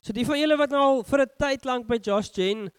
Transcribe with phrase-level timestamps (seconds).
[0.00, 2.70] So die van julle wat nou al vir 'n tyd lank by Josh Jen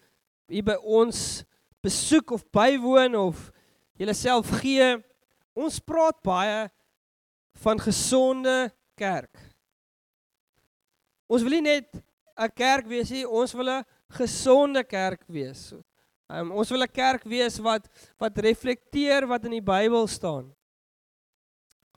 [0.49, 1.43] hier by ons
[1.83, 3.51] besoek of bywoon of
[3.97, 4.97] julle self gee,
[5.53, 6.69] ons praat baie
[7.63, 9.37] van gesonde kerk.
[11.29, 12.03] Ons wil nie net
[12.37, 15.73] 'n kerk wees nie, ons wil 'n gesonde kerk wees.
[16.27, 20.55] Um, ons wil 'n kerk wees wat wat reflekteer wat in die Bybel staan.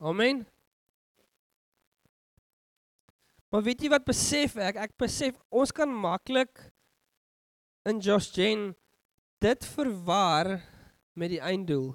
[0.00, 0.46] Amen.
[3.54, 4.80] Maar weet jy wat besef ek?
[4.82, 6.58] Ek besef ons kan maklik
[7.86, 8.72] in Josh Jane
[9.44, 10.56] dit verwar
[11.14, 11.92] met die einddoel.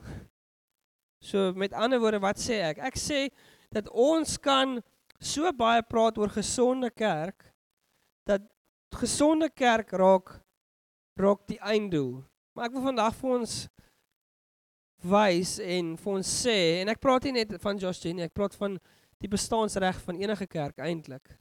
[1.19, 2.79] So met ander woorde, wat sê ek?
[2.79, 3.25] Ek sê
[3.75, 4.77] dat ons kan
[5.19, 7.49] so baie praat oor gesonde kerk
[8.23, 8.47] dat
[8.95, 10.31] gesonde kerk raak
[11.19, 12.21] raak die einddoel.
[12.55, 13.57] Maar ek wil vandag vir ons
[15.11, 18.55] wys en vir ons sê en ek praat nie net van Josh Jenny, ek praat
[18.55, 18.79] van
[19.19, 21.35] die bestaansreg van enige kerk eintlik.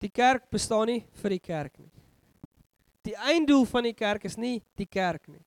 [0.00, 1.90] Die kerk bestaan nie vir die kerk nie.
[3.04, 5.42] Die einddoel van die kerk is nie die kerk nie.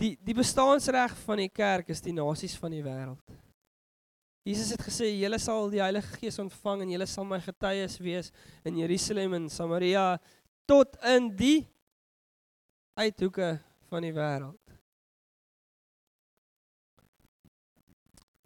[0.00, 3.40] Die die bestaansreg van die kerk is die nasies van die wêreld.
[4.44, 8.32] Jesus het gesê julle sal die Heilige Gees ontvang en julle sal my getuies wees
[8.68, 10.18] in Jerusalem en Samaria
[10.68, 11.62] tot in die
[13.00, 13.54] uithoeke
[13.88, 14.60] van die wêreld.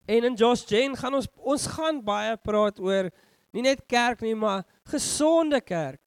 [0.09, 3.11] En in Josh Jane gaan ons ons gaan baie praat oor
[3.59, 6.03] nie net kerk nie, maar gesonde kerk.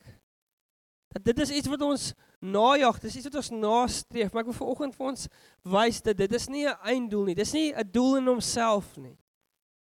[1.11, 4.59] Dat dit is iets wat ons najag, dis iets wat ons nastreef, maar ek wil
[4.61, 5.27] vanoggend vir ons
[5.75, 7.35] wys dat dit is nie 'n einddoel nie.
[7.35, 9.17] Dis nie 'n doel in homself nie.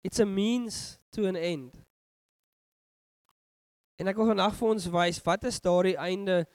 [0.03, 1.77] It's a means to an end.
[3.99, 6.47] En ek wil vandag vir ons wys wat is daardie einde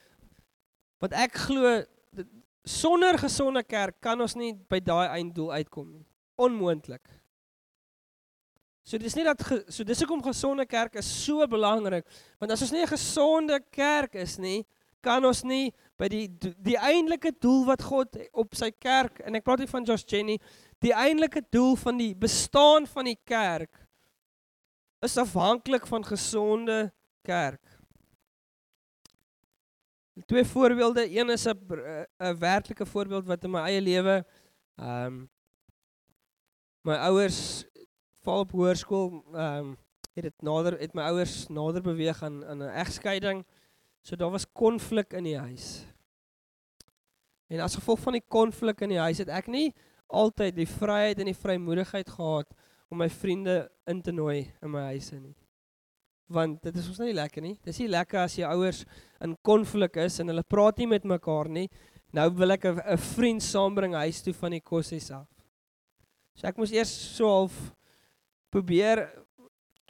[0.98, 1.84] wat ek glo
[2.64, 6.06] sonder gesonde kerk kan ons nie by daai einddoel uitkom nie.
[6.36, 7.25] Onmoontlik.
[8.86, 12.06] So dis nie dat so dis hoekom gesonde kerk is so belangrik
[12.38, 14.64] want as ons nie 'n gesonde kerk is nie,
[15.02, 16.28] kan ons nie by die
[16.62, 20.38] die eintlike doel wat God op sy kerk en ek praat nie van Josh Jenny,
[20.80, 23.74] die eintlike doel van die bestaan van die kerk
[25.02, 26.92] is afhanklik van gesonde
[27.22, 27.62] kerk.
[30.26, 31.58] Twee voorbeelde, een is 'n
[32.22, 34.24] 'n werklike voorbeeld wat in my eie lewe
[34.78, 35.30] ehm um,
[36.84, 37.66] my ouers
[38.26, 39.74] val op hoërskool ehm um,
[40.16, 43.44] het dit nader het my ouers nader beweeg aan aan 'n egskeiding.
[44.02, 45.86] So daar was konflik in die huis.
[47.46, 49.74] En as gevolg van die konflik in die huis het ek nie
[50.06, 52.54] altyd die vryheid en die vrymoedigheid gehad
[52.88, 55.36] om my vriende in te nooi in my huis in nie.
[56.26, 57.58] Want dit is ons nie lekker nie.
[57.62, 58.84] Dis nie lekker as jou ouers
[59.20, 61.68] in konflik is en hulle praat nie met mekaar nie.
[62.12, 65.26] Nou wil ek 'n vriend saambring huis toe van die kosses af.
[66.34, 67.76] So ek moes eers so half
[68.50, 69.06] probeer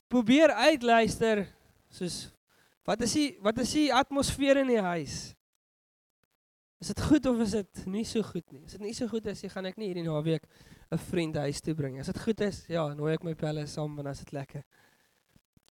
[0.09, 1.47] probeer uitluister
[1.91, 2.31] soos
[2.87, 5.35] wat is die wat is die atmosfeer in die huis?
[6.81, 8.63] Is dit goed of is dit nie so goed nie?
[8.67, 10.45] Is dit nie so goed as jy gaan ek nie hierdie naweek
[10.93, 11.99] 'n vriend huis toe bring.
[11.99, 14.63] As dit goed is, ja, nooi ek my pelle saam want as dit lekker.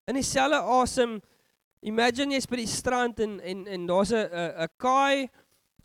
[0.07, 1.22] In dieselfde asem
[1.85, 4.28] imagine jy's by die strand en en en daar's 'n
[4.66, 5.29] 'n kaai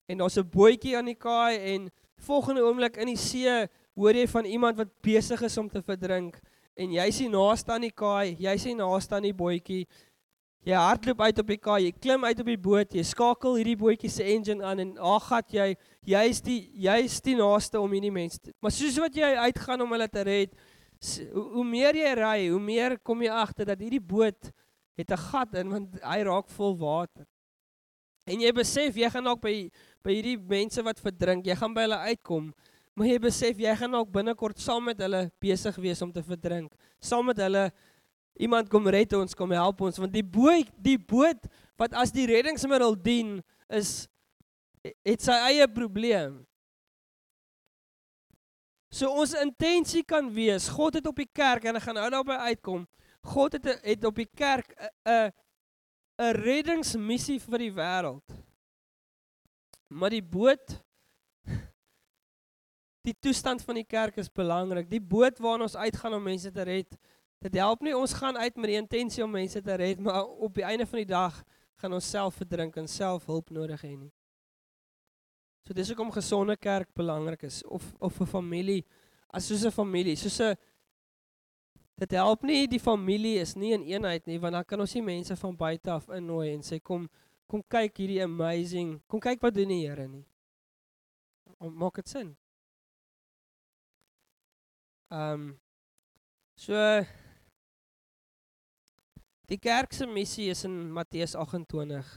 [0.09, 4.27] en daar's 'n bootjie aan die kaai en volgende oomblik in die see hoor jy
[4.27, 6.41] van iemand wat besig is om te verdrink
[6.77, 9.87] en jy sien naaste aan die kaai, jy sien naaste aan die bootjie.
[10.69, 13.79] Jy hardloop uit op die kaai, jy klim uit op die boot, jy skakel hierdie
[13.81, 15.71] bootjie se engine aan en ag gat jy,
[16.05, 18.53] jy's die jy's die naaste om hierdie mense.
[18.61, 20.53] Maar soos wat jy uitgaan om hulle te red,
[21.33, 24.53] hoe, hoe meer jy ry, hoe meer kom jy agter dat hierdie boot
[25.01, 27.25] het 'n gat in want hy raak vol water.
[28.27, 29.71] En jy besef jy gaan dalk by
[30.05, 32.53] by hierdie mense wat verdrink, jy gaan by hulle uitkom.
[32.99, 36.73] Maar jy besef jy gaan ook binnekort saam met hulle besig wees om te verdrink.
[37.01, 37.71] Saam met hulle
[38.41, 41.49] iemand kom red ons, kom help ons want die boot, die boot
[41.81, 44.09] wat as die reddingsmiddel dien is
[45.05, 46.41] het sy eie probleem.
[48.91, 52.39] So ons intensie kan wees, God het op die kerk en ek gaan nou daarby
[52.51, 52.89] uitkom.
[53.31, 54.73] God het het op die kerk
[55.07, 55.31] 'n
[56.21, 58.37] 'n reddingsmissie vir die wêreld.
[59.89, 60.81] Maar die boot
[63.07, 64.91] die toestand van die kerk is belangrik.
[64.91, 66.99] Die boot waarna ons uitgaan om mense te red,
[67.41, 70.55] dit help nie ons gaan uit met die intensie om mense te red, maar op
[70.55, 71.39] die einde van die dag
[71.81, 74.13] gaan ons self verdrink en self hulp nodig hê nie.
[75.65, 78.85] So dis hoekom gesonde kerk belangrik is of of 'n familie
[79.33, 80.57] as soos 'n familie, soos 'n
[81.97, 85.03] dit help nie die familie is nie in eenheid nie, want dan kan ons nie
[85.03, 87.09] mense van buite af innooi en sê kom
[87.47, 90.25] kom kyk hierdie amazing, kom kyk wat doen die Here nie.
[91.59, 92.37] Maak dit sin?
[95.11, 95.61] Ehm um,
[96.55, 96.75] so
[99.51, 102.11] Die kerk se missie is in Matteus 28.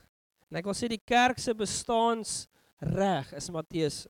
[0.51, 2.43] En ek wil sê die kerk se bestaans
[2.93, 4.03] reg is Matteus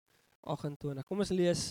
[0.44, 1.06] 28.
[1.08, 1.70] Kom ons lees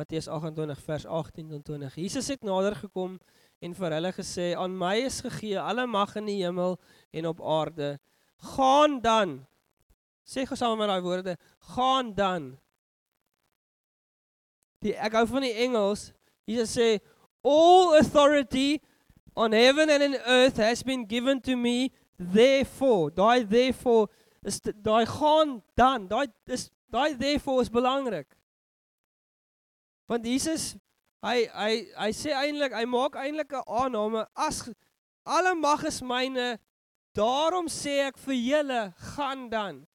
[0.00, 1.98] Matteus 28 vers 18 tot 20.
[2.00, 3.18] Jesus het nader gekom
[3.60, 6.80] en vir hulle gesê: "Aan my is gegee alle mag in die hemel
[7.12, 7.98] en op aarde.
[8.56, 9.42] Gaan dan."
[10.24, 11.36] Sê gou saam met daai woorde:
[11.76, 12.54] "Gaan dan."
[14.80, 16.14] Die ek hou van die Engels.
[16.46, 17.00] Jesus sê:
[17.42, 18.80] "All authority
[19.36, 21.90] on heaven and in earth has been given to me.
[22.18, 24.08] Therefore, daai therefore
[24.44, 26.08] is daai gaan dan.
[26.08, 28.26] Daai is daai therefore is belangrik.
[30.08, 30.76] Want Jesus
[31.24, 34.68] hy hy hy sê eintlik hy maak eintlik 'n aanname as
[35.24, 36.58] alle mag is myne
[37.16, 38.82] daarom sê ek vir julle
[39.14, 39.86] gaan dan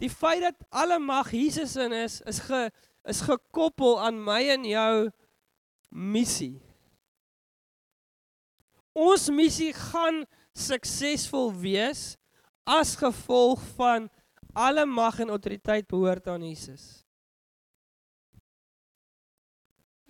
[0.00, 2.70] die feit dat alle mag Jesus in is is ge
[3.04, 5.10] is gekoppel aan my en jou
[5.92, 6.56] missie
[8.96, 10.24] ons missie gaan
[10.56, 12.12] suksesvol wees
[12.68, 14.10] as gevolg van
[14.52, 17.02] alle mag en autoriteit behoort aan Jesus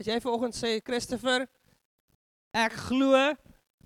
[0.02, 1.44] As jy vanoggend sê Christopher,
[2.50, 3.14] ek glo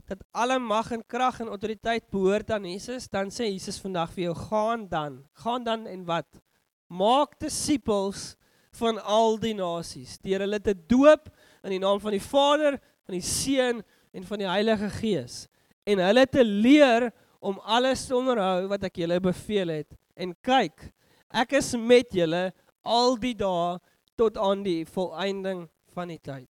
[0.08, 4.30] dat alle mag en krag en autoriteit behoort aan Jesus, dan sê Jesus vandag vir
[4.30, 6.40] jou gaan dan, gaan dan en wat?
[6.88, 8.30] Maak disippels
[8.78, 11.28] van al die nasies, deur hulle te doop
[11.66, 13.82] in die naam van die Vader, van die Seun
[14.14, 15.44] en van die Heilige Gees
[15.86, 19.90] en hulle te leer om alles te onderhou wat ek julle beveel het.
[20.18, 20.88] En kyk,
[21.30, 22.48] ek is met julle
[22.86, 23.76] al die dae
[24.18, 26.50] tot aan die volëinding van die tyd.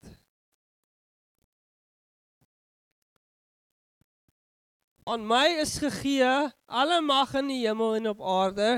[5.08, 6.28] Aan my is gegee
[6.70, 8.76] alle mag in die hemel en op aarde.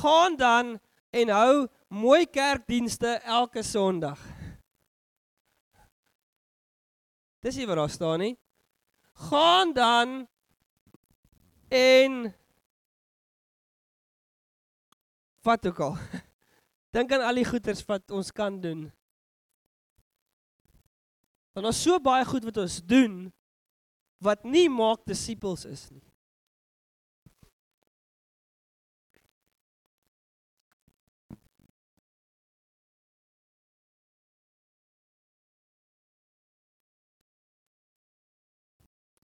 [0.00, 0.76] Gaan dan
[1.12, 4.22] en hou mooi kerkdienste elke Sondag.
[7.42, 8.36] Dis nie wat daar staan nie.
[9.28, 10.16] Gaan dan
[11.68, 12.34] en
[15.42, 15.96] wat ook al.
[16.94, 18.90] Dink aan al die goeders wat ons kan doen
[21.52, 23.26] Want ons so baie goed wat ons doen
[24.22, 26.04] wat nie maak disippels is nie.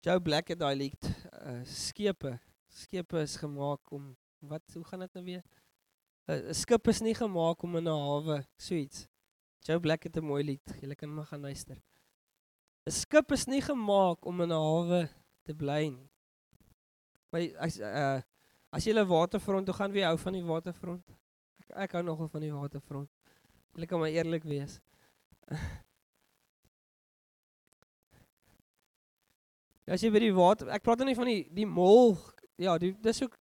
[0.08, 2.30] Joe Black het daai lied uh, skepe.
[2.72, 4.14] Skepe is gemaak om
[4.48, 5.42] wat hoe gaan dit nou weer?
[6.28, 9.04] 'n uh, Skip is nie gemaak om in 'n hawe, so iets.
[9.60, 10.64] Joe Black het 'n mooi lied.
[10.80, 11.76] Jy kan maar gaan luister.
[12.86, 15.10] 'n skip is nie gemaak om in 'n hawe
[15.44, 16.10] te bly nie.
[17.30, 18.20] Maar as uh
[18.72, 21.04] as jy 'n waterfront toe gaan, wie hou van die waterfront?
[21.60, 23.10] Ek ek hou nogal van die waterfront.
[23.76, 24.80] Ek kan maar eerlik wees.
[29.92, 32.16] as jy by die water, ek praat nou nie van die die mol.
[32.58, 33.36] Ja, die dis ook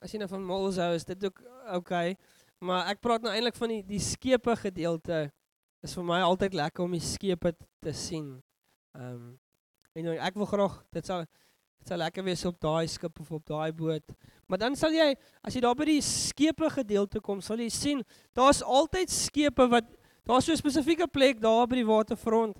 [0.00, 1.42] as jy nou van mols hou, is dit ook
[1.76, 2.16] okay.
[2.60, 5.28] Maar ek praat nou eintlik van die die skepe gedeelte.
[5.84, 8.34] Is vir my altyd lekker om die skepe te sien.
[8.98, 9.30] Ehm um,
[9.98, 13.46] en ek wil graag dit sal dit sal lekker wees op daai skip of op
[13.48, 14.12] daai boot.
[14.46, 15.08] Maar dan sal jy
[15.42, 18.04] as jy daar by die skepe gedeelte kom, sal jy sien
[18.36, 19.88] daar's altyd skepe wat
[20.28, 22.58] daar's so 'n spesifieke plek daar by die waterfront.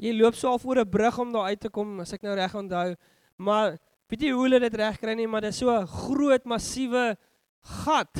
[0.00, 2.34] Jy loop so af oor 'n brug om daar uit te kom, as ek nou
[2.34, 2.96] reg onthou.
[3.36, 6.44] Maar weet jy hoe hulle dit reg kry nie, maar dit is so 'n groot
[6.44, 7.16] massiewe
[7.60, 8.14] gat.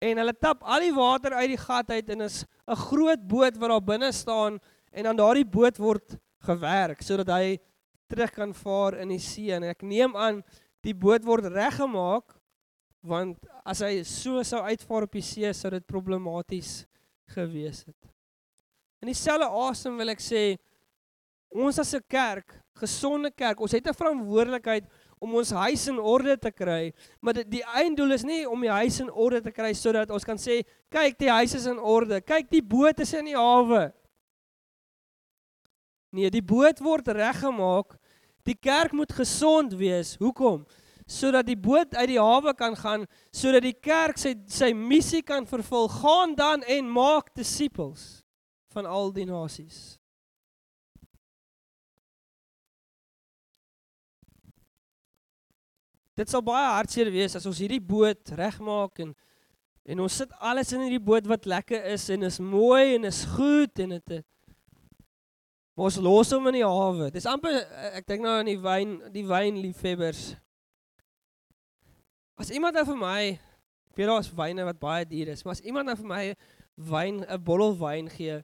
[0.00, 3.56] En hulle tap al die water uit die gat uit en is 'n groot boot
[3.58, 4.60] wat daar binne staan
[4.92, 7.58] en dan daardie boot word gewerk sodat hy
[8.10, 10.42] terug kan vaar in die see en ek neem aan
[10.84, 12.36] die boot word reggemaak
[13.02, 16.84] want as hy so sou uitvaar op die see sou dit problematies
[17.34, 18.12] gewees het.
[19.02, 20.42] In dieselfde asem wil ek sê
[21.50, 24.84] ons as 'n kerk, gesonde kerk, ons het 'n verantwoordelikheid
[25.18, 28.70] om ons huis in orde te kry, maar die, die einddoel is nie om die
[28.70, 32.20] huis in orde te kry sodat ons kan sê kyk die huis is in orde,
[32.20, 33.92] kyk die boot is in die hawe.
[36.12, 37.98] Nee, die boot word reggemaak.
[38.44, 40.16] Die kerk moet gesond wees.
[40.18, 40.66] Hoekom?
[41.06, 45.46] Sodat die boot uit die hawe kan gaan, sodat die kerk sy sy missie kan
[45.46, 45.88] vervul.
[45.88, 48.22] Gaan dan en maak disippels
[48.72, 49.98] van al die nasies.
[56.18, 59.14] Dit sal baie hartseer wees as ons hierdie boot regmaak en
[59.82, 63.24] en ons sit alles in hierdie boot wat lekker is en is mooi en is
[63.32, 64.20] goed en dit
[65.72, 67.08] Maar ons los hom in die hawe.
[67.12, 67.54] Dis amper
[67.96, 70.34] ek dink nou aan die wyn, die wynliefhebbers.
[72.40, 73.20] As iemand nou vir my,
[73.88, 76.22] ek weet daar's wyne wat baie duur is, maar as iemand nou vir my
[76.92, 78.42] wyn, 'n bottel wyn gee,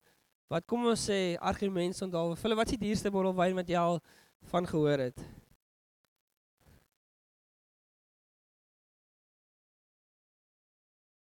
[0.48, 2.36] Wat kom ons sê argument staan daar.
[2.42, 4.00] Hulle wat is die duurste bottel wyn wat jy al
[4.48, 5.20] van gehoor het?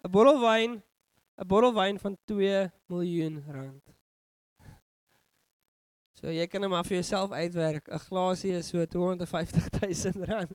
[0.08, 0.82] bottel wyn,
[1.36, 3.84] 'n bottel wyn van 2 miljoen rand.
[6.14, 7.88] So jy kan hom maar vir jouself uitwerk.
[7.88, 10.52] 'n Glasie is so 250 000 rand.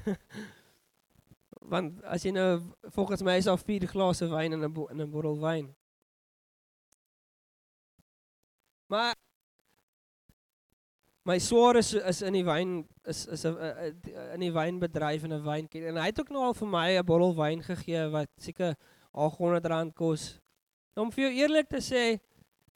[1.72, 2.62] Want as jy nou
[2.94, 5.74] volgens my is daar 4 glase wyn in 'n in 'n bottel wyn.
[8.86, 9.14] Maar
[11.26, 13.56] my swaar is is in die wyn is is 'n
[14.34, 17.04] in die wynbedryf en 'n wynket en hy het ook nou al vir my 'n
[17.04, 18.76] bottel wyn gegee wat seker
[19.12, 20.38] 800 rand kos.
[20.94, 22.20] Om vir jou eerlik te sê,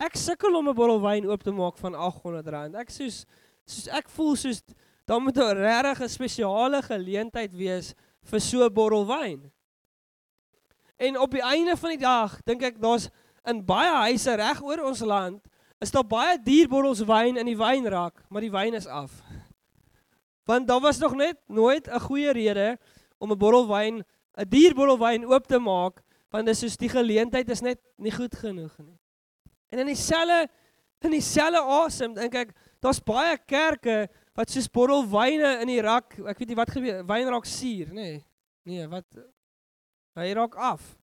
[0.01, 2.75] ek sukkel om 'n bottel wyn oop te maak van 800 rand.
[2.75, 3.25] Ek soos
[3.65, 4.63] soos ek voel soos
[5.07, 9.53] dan moet 'n regtig 'n spesiale geleentheid wees vir so 'n bottel wyn.
[10.99, 13.09] En op die einde van die dag dink ek daar's
[13.47, 15.50] in baie huise reg oor ons land
[15.81, 19.23] is daar baie duur bottels wyn in die wynrak, maar die wyn is af.
[20.49, 22.79] Want daar was nog net nooit 'n goeie rede
[23.19, 24.05] om 'n bottel wyn,
[24.37, 27.81] 'n duur bottel wyn oop te maak, want dit is soos die geleentheid is net
[27.97, 28.99] nie goed genoeg nie.
[29.69, 30.49] En in dieselfde
[31.01, 36.19] in dieselfde asem dink ek, daar's baie kerke wat soos bottel wyne in die rak,
[36.29, 37.95] ek weet nie wat gebeur, wynrak suur, nê?
[37.95, 38.25] Nee,
[38.63, 39.07] nee, wat
[40.15, 41.00] hy raak af.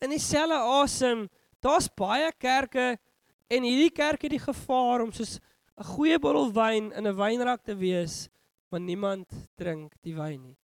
[0.00, 1.28] In dieselfde asem,
[1.60, 2.94] daar's baie kerke
[3.50, 5.38] en hierdie kerk het die gevaar om soos
[5.76, 8.28] 'n goeie bottel wyn in 'n wynrak te wees,
[8.70, 10.58] maar niemand drink die wyn nie.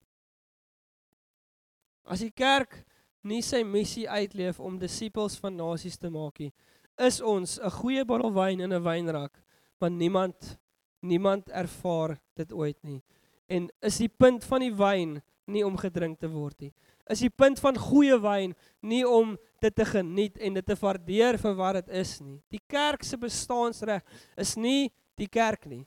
[2.04, 2.84] As die kerk
[3.22, 6.52] nie sy missie uitleef om disippels van nasies te maak nie,
[6.98, 9.42] is ons 'n goeie bottel wyn in 'n wynrak,
[9.80, 10.58] maar niemand
[11.02, 13.02] niemand ervaar dit ooit nie.
[13.48, 16.72] En is die punt van die wyn nie om gedrink te word nie
[17.10, 21.38] is die punt van goeie wyn nie om dit te geniet en dit te waardeer
[21.40, 22.40] vir wat dit is nie.
[22.52, 24.02] Die kerk se bestaansreg
[24.36, 25.84] is nie die kerk nie.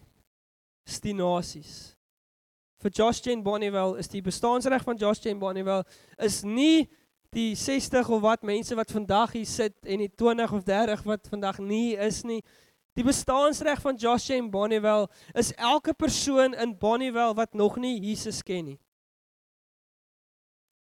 [0.88, 1.94] Dis die nasies.
[2.80, 5.84] Vir Josh Jane Bonnievale is die bestaansreg van Josh Jane Bonnievale
[6.18, 6.88] is nie
[7.36, 11.28] die 60 of wat mense wat vandag hier sit en die 20 of 30 wat
[11.30, 12.40] vandag nie is nie.
[12.98, 18.42] Die bestaansreg van Josh Jane Bonnievale is elke persoon in Bonnievale wat nog nie Jesus
[18.44, 18.80] ken nie.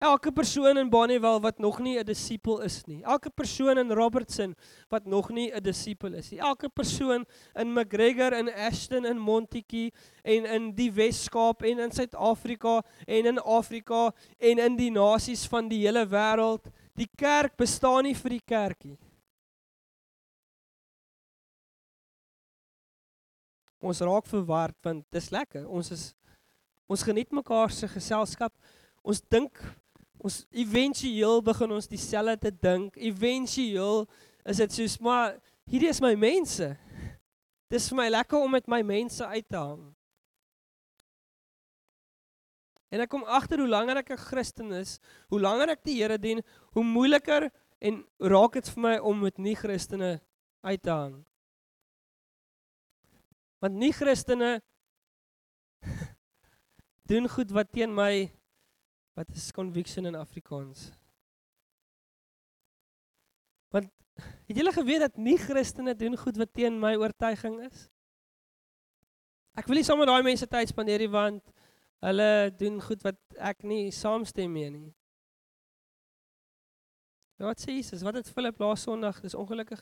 [0.05, 3.03] Elke persoon in Bonnievale wat nog nie 'n disipel is nie.
[3.03, 4.55] Elke persoon in Robertson
[4.89, 6.41] wat nog nie 'n disipel is nie.
[6.41, 9.93] Elke persoon in McGregor en Ashton en Montetjie
[10.23, 15.69] en in die Wes-Kaap en in Suid-Afrika en in Afrika en in die nasies van
[15.69, 16.71] die hele wêreld.
[16.95, 18.99] Die kerk bestaan nie vir die kerkie.
[23.81, 25.67] Ons raak verward want dis lekker.
[25.69, 26.15] Ons is
[26.87, 28.53] ons geniet mekaar se geselskap.
[29.03, 29.59] Ons dink
[30.25, 32.97] ons éventueel begin ons dieselfde te dink.
[32.97, 34.07] Éventueel
[34.49, 35.37] is dit soos maar
[35.69, 36.71] hierdie is my mense.
[37.73, 39.85] Dis vir my lekker om met my mense uit te hang.
[42.95, 46.19] En ek kom agter hoe langer ek 'n Christen is, hoe langer ek die Here
[46.19, 46.41] dien,
[46.73, 47.51] hoe moeiliker
[47.81, 50.21] en raak dit vir my om met nie-Christene
[50.63, 51.25] uit te hang.
[53.61, 54.63] Want nie-Christene
[57.11, 58.31] doen goed wat teen my
[59.15, 60.91] Wat is conviction in Afrikaans?
[63.71, 63.91] Want
[64.49, 67.89] het julle geweet dat nie Christene doen goed wat teen my oortuiging is?
[69.55, 71.55] Ek wil nie saam met daai mense tyd spandeer nie want
[72.05, 74.91] hulle doen goed wat ek nie saamstem mee nie.
[77.39, 78.03] Wat sê Jesus?
[78.07, 79.21] Wat het Philip laas Sondag?
[79.23, 79.81] Dis ongelukkig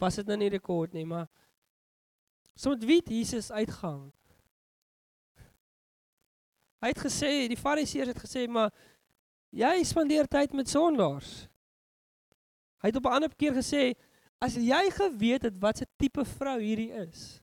[0.00, 1.28] was dit nou nie rekord nie, maar
[2.56, 4.08] soms weet Jesus uitgang.
[6.84, 8.68] Hy het gesê, die Fariseërs het gesê, maar
[9.56, 11.46] jy spandeer tyd met sondaars.
[12.84, 13.94] Hy het op 'n ander keer gesê,
[14.38, 17.40] as jy geweet het wat 'n tipe vrou hierdie is,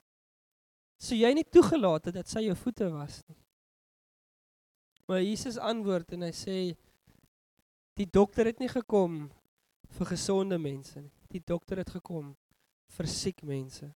[1.00, 3.38] sou jy nie toegelaat het dat sy jou voete was nie.
[5.08, 6.78] Maar Jesus antwoord en hy sê
[7.98, 9.32] die dokter het nie gekom
[9.90, 11.12] vir gesonde mense nie.
[11.30, 12.36] Die dokter het gekom
[12.86, 13.96] vir siek mense.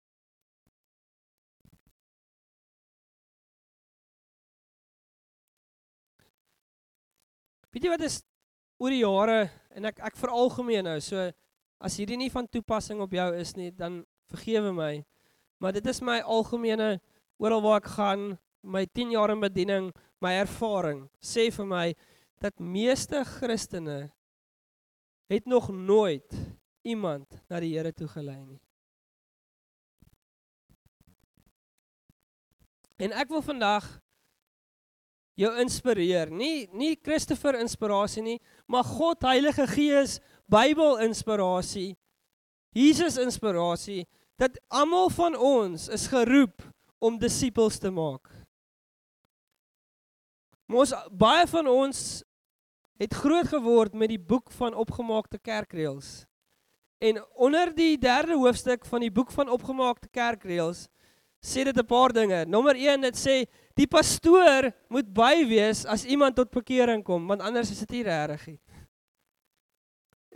[7.74, 8.20] Weet jy wat is
[8.78, 11.00] oor die jare en ek ek veralgemeen nou.
[11.02, 11.18] So
[11.82, 14.92] as hierdie nie van toepassing op jou is nie, dan vergewe my.
[15.58, 17.00] Maar dit is my algemene
[17.42, 18.22] oral waar ek gaan,
[18.62, 19.88] my 10 jaar in bediening,
[20.22, 21.88] my ervaring sê vir my
[22.40, 23.98] dat meeste Christene
[25.32, 26.38] het nog nooit
[26.86, 28.62] iemand na die Here toe gelei nie.
[33.02, 33.96] En ek wil vandag
[35.38, 36.30] jou inspireer.
[36.30, 41.94] Nie nie Christopher inspirasie nie, maar God Heilige Gees Bybel inspirasie.
[42.74, 44.04] Jesus inspirasie
[44.38, 46.62] dat almal van ons is geroep
[46.98, 48.30] om disippels te maak.
[50.66, 52.22] Mos baie van ons
[52.98, 56.24] het groot geword met die boek van opgemaakte kerkreëls.
[57.04, 60.86] En onder die derde hoofstuk van die boek van opgemaakte kerkreëls
[61.44, 62.44] sê dit 'n paar dinge.
[62.46, 67.42] Nommer 1 dit sê die pastoor moet by wees as iemand tot bekering kom, want
[67.42, 68.60] anders is dit nie regtig nie.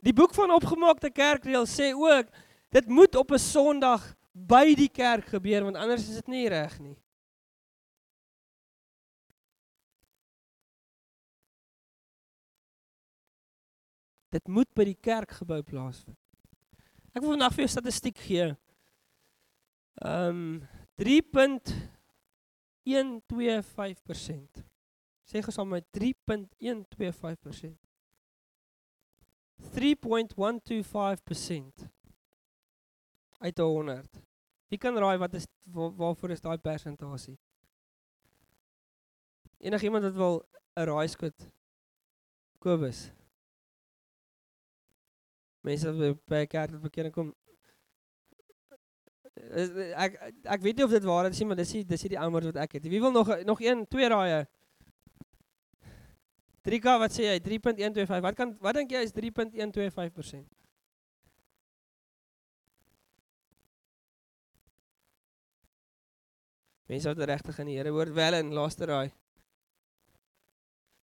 [0.02, 2.30] Die boek van opgemaakte kerkreëls sê ook
[2.74, 6.78] dit moet op 'n Sondag by die kerk gebeur want anders is dit nie reg
[6.78, 6.96] nie.
[14.30, 16.18] Dit moet by die kerkgebou plaasvind.
[17.16, 18.56] Ek wil vandag vir jou statistiek gee.
[20.04, 20.68] Ehm um,
[22.88, 24.64] 3.125%.
[25.28, 27.76] Sê gou saam met 3.125%.
[29.58, 31.88] 3.125%
[33.38, 34.22] uit 100.
[34.68, 37.38] Wie kan raai wat is waar, waarvoor is daai persentasie?
[39.58, 41.50] Enig iemand wat wil 'n raaiskoot?
[42.58, 43.10] Kobus.
[45.60, 47.34] Mense wat by kerk tot bekering kom.
[49.96, 52.62] Ek ek weet nie of dit waar is nie, maar dis dis die antwoord wat
[52.64, 52.88] ek het.
[52.88, 54.46] Wie wil nog nog een twee raaie?
[56.68, 60.44] 3K wat sê jy 3.125 wat kan wat dink jy is 3.125%?
[66.88, 69.10] Mense wat regtig aan die Here hoor wel in laaste raai.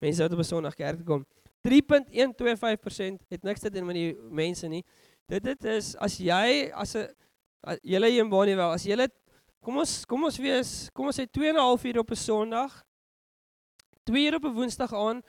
[0.00, 1.26] Mense wat op 'n Sondag kerk kom.
[1.64, 4.84] 3.125% het niks te doen met die mense nie.
[5.26, 7.08] Dit dit is as jy as 'n
[7.83, 8.97] julle hier in Bonnie wel, as jy
[9.61, 12.17] kom ons kom ons wees, kom ons sê 2 en 'n half uur op 'n
[12.17, 12.85] Sondag.
[14.05, 15.23] 2 uur op 'n Woensdag aan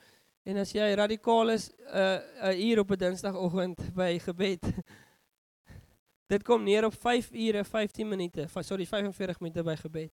[0.44, 4.62] en as jy radikaal is 'n uh, 'n uur op 'n Dinsdagoggend by gebed.
[6.32, 10.12] Dit kom neer op 5 ure 15 minute, sorry 45 minute by gebed.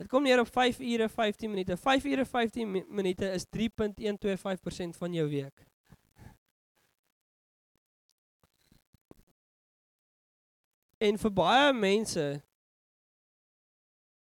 [0.00, 1.76] Dit kom neer op 5 ure 15 minute.
[1.76, 5.69] 5 ure 15 minute is 3.125% van jou week.
[11.00, 12.26] En vir baie mense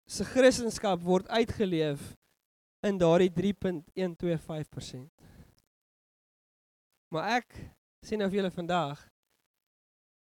[0.08, 2.14] se Christendom word uitgeleef
[2.86, 5.10] in daardie 3.125%.
[7.12, 7.58] Maar ek
[8.06, 9.02] sê nou vir julle vandag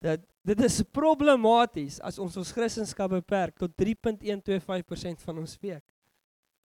[0.03, 5.79] dat Dit is problematies as ons ons Christendom beperk tot 3.125% van ons week.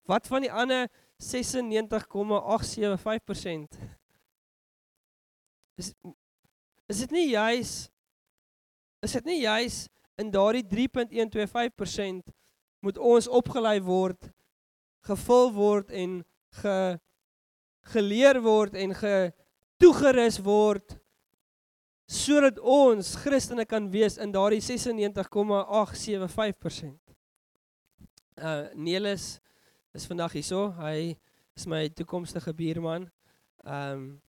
[0.09, 0.89] Wat van die ander
[1.23, 3.79] 96,875%?
[5.79, 5.95] Is
[6.89, 7.85] is dit nie juis
[9.05, 9.87] is dit nie juis
[10.19, 12.31] in daardie 3.125%
[12.83, 14.31] moet ons opgelei word,
[15.07, 16.23] gevul word en
[16.61, 16.99] ge
[17.93, 19.31] geleer word en ge
[19.79, 20.99] toegerus word
[22.09, 26.97] sodat ons Christene kan wees in daardie 96,875%.
[28.39, 29.39] Uh Nelis
[29.93, 30.73] is vandag hierso.
[30.79, 31.17] Hy
[31.57, 33.05] is my toekomstige buurman.
[33.61, 34.21] Um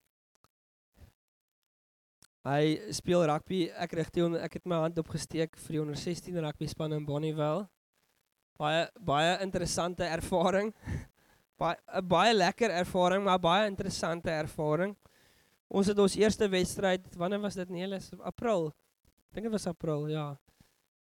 [2.46, 3.68] hy speel rugby.
[3.76, 7.06] Ek rig toe ek het my hand opgesteek vir die onder 16 rugby span in
[7.06, 7.66] Bonnievale.
[8.60, 10.72] Baie baie interessante ervaring.
[11.60, 14.96] baie 'n baie lekker ervaring, maar baie interessante ervaring.
[15.68, 17.86] Ons het ons eerste wedstryd, wanneer was dit nie?
[18.26, 18.72] April.
[19.30, 20.38] Ek dink dit was April, ja.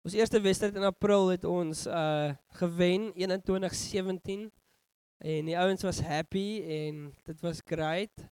[0.06, 4.50] Ons eerste wedstryd in April het ons uh gewen 21-17
[5.22, 8.26] en die ouens was happy en dit was great.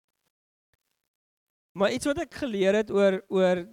[1.77, 3.67] Maar iets wat ek geleer het oor oor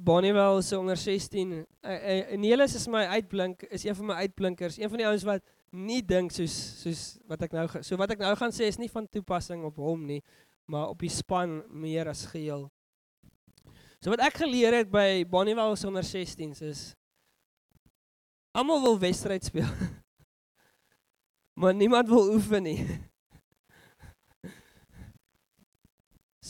[0.00, 4.78] Bonnievale se onder 16 uh, uh, Nelis is my uitblink, is een van my uitblinkers,
[4.80, 5.42] een van die ouens wat
[5.76, 8.88] nie dink soos soos wat ek nou so wat ek nou gaan sê is nie
[8.90, 10.22] van toepassing op hom nie
[10.70, 12.70] maar op die span meer as geheel.
[14.00, 16.96] So wat ek geleer het by Bonnievale sonder 16s is
[18.56, 19.68] almal wil wedstryd speel.
[21.60, 22.80] maar niemand wil oefen nie.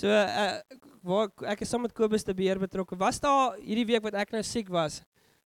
[0.01, 0.61] so uh,
[1.03, 2.97] waar ek is saam met Kobus te beheer betrokke.
[2.97, 5.01] Was daar hierdie week wat ek nou siek was,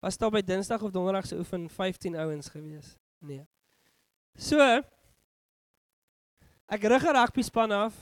[0.00, 2.96] was daar by Dinsdag of Donderdag se oefen 15 ouens gewees?
[3.18, 3.44] Nee.
[4.38, 4.60] So
[6.70, 7.94] ek rig 'n rugby span af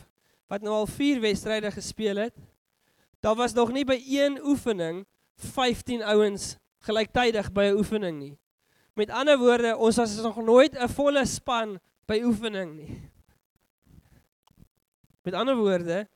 [0.49, 2.35] wat nou al 4 wedstryde gespeel het.
[3.21, 5.07] Daar was nog nie by een oefening
[5.37, 6.57] 15 ouens
[6.87, 8.39] gelyktydig by 'n oefening nie.
[8.95, 13.11] Met ander woorde, ons was nog nooit 'n volle span by oefening nie.
[15.23, 16.09] Met ander woorde,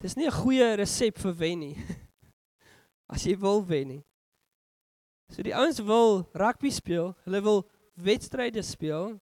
[0.00, 1.76] dis nie 'n goeie resep vir wen nie.
[3.12, 4.04] As jy wil wen nie.
[5.30, 9.20] So die ouens wil rugby speel, hulle wil wedstryde speel,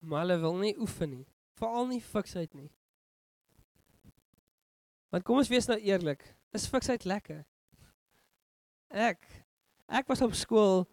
[0.00, 1.26] maar hulle wil nie oefen nie
[1.60, 2.70] veral nie fiksheid nie.
[5.10, 6.22] Want kom ons wees nou eerlik,
[6.56, 7.42] is fiksheid lekker?
[8.90, 9.26] Ek
[9.90, 10.86] ek was op skool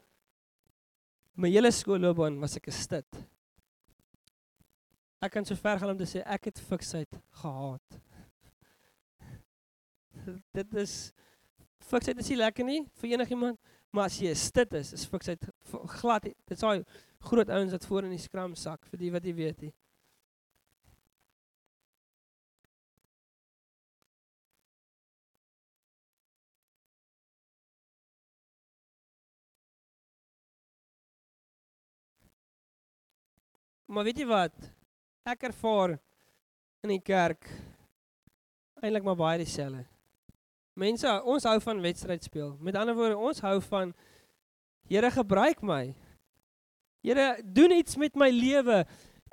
[1.38, 3.18] My hele skoolloopbaan was ek 'n stit.
[5.22, 8.02] Ek kan so ver gaan om te sê ek het fiksheid gehaat.
[10.54, 10.98] Dit is
[11.88, 13.60] fiksheid is nie lekker nie vir enigiemand,
[13.96, 15.44] maar as jy stit is, is fiksheid
[16.00, 16.28] glad.
[16.50, 16.84] Dit's daai
[17.30, 19.74] groot ouens wat voor in die skram sak vir die wat jy weet nie.
[33.88, 34.56] Maar weet jy wat?
[35.24, 35.96] Ek ervaar
[36.84, 37.48] in die kerk
[38.84, 39.86] eintlik maar baie dieselfde.
[40.78, 42.52] Mense, ons hou van wedstryd speel.
[42.62, 43.96] Met ander woorde, ons hou van
[44.88, 45.96] Here gebruik my.
[47.04, 48.86] Here, doen iets met my lewe.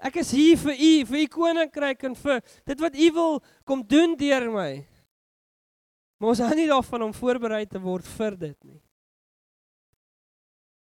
[0.02, 3.84] Ek is hier vir U, vir U koninkryk en vir dit wat U wil kom
[3.86, 4.70] doen deur my.
[6.18, 8.80] Maar ons hou nie daarvan om voorberei te word vir dit nie.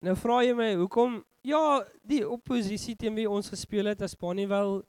[0.03, 4.81] Nou vra jy my, hoekom ja, die oppositie teen wie ons gespeel het as Bonnievale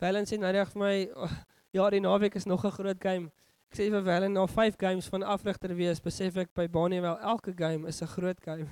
[0.00, 1.38] Valens en reg vir my oh,
[1.76, 3.30] ja, die naweek is nog 'n groot game.
[3.74, 7.50] Ek sê vir Valen na 5 games van afrigter wees, besef ek by Bonnievale elke
[7.58, 8.70] game is 'n groot game.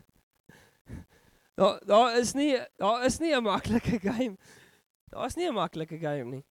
[1.60, 4.38] daar daar is nie daar is nie 'n maklike game.
[5.12, 6.44] Daar's nie 'n maklike game nie.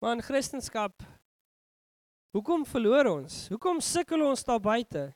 [0.00, 0.94] Maar in Christendom
[2.30, 3.48] Hoekom verloor ons?
[3.48, 5.14] Hoekom sukkel ons daar buite?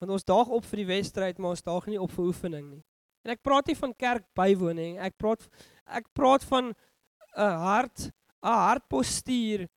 [0.00, 2.84] Want ons daag op vir die wedstryd, maar ons daag nie op vir oefening nie.
[3.22, 5.46] En ek praat nie van kerk bywoning, ek praat
[5.86, 6.74] ek praat van
[7.36, 8.10] 'n hart,
[8.42, 9.68] 'n hartpostuur.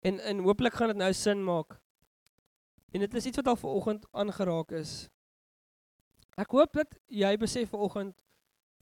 [0.00, 1.80] En en hooplik gaan dit nou sin maak.
[2.92, 5.08] En dit is iets wat al vanoggend aangeraak is.
[6.36, 8.22] Ek hoop dat jy besef vanoggend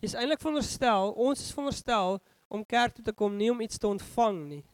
[0.03, 3.87] jy's eintlik veronderstel, ons is veronderstel om kerk toe te kom nie om iets te
[3.87, 4.65] ontvang nie,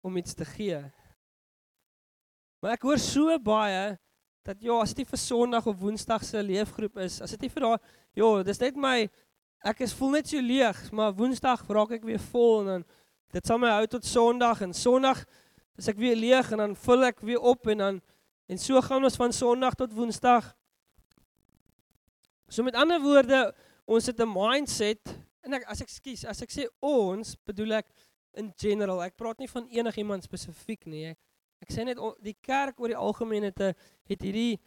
[0.00, 0.80] om iets te gee.
[2.62, 3.98] Maar ek hoor so baie
[4.46, 7.66] dat ja, as dit vir Sondag of Woensdag se leefgroep is, as dit nie vir
[7.66, 7.78] daai
[8.16, 8.96] ja, dis net my
[9.66, 12.84] ek is voel net so leeg, maar Woensdag raak ek weer vol en dan
[13.34, 15.24] dit sal my hou tot Sondag en Sondag
[15.76, 17.98] is ek weer leeg en dan vul ek weer op en dan
[18.46, 20.52] en so gaan ons van Sondag tot Woensdag.
[22.46, 23.50] So met ander woorde,
[23.90, 25.02] ons het 'n mindset
[25.42, 27.86] en ek as ek skuis, as ek sê ons, bedoel ek
[28.34, 29.02] in general.
[29.02, 31.10] Ek praat nie van enigiemand spesifiek nie.
[31.10, 31.18] Ek,
[31.64, 33.74] Ek sê net die kerk oor die algemeen het 'n
[34.10, 34.60] het hierdie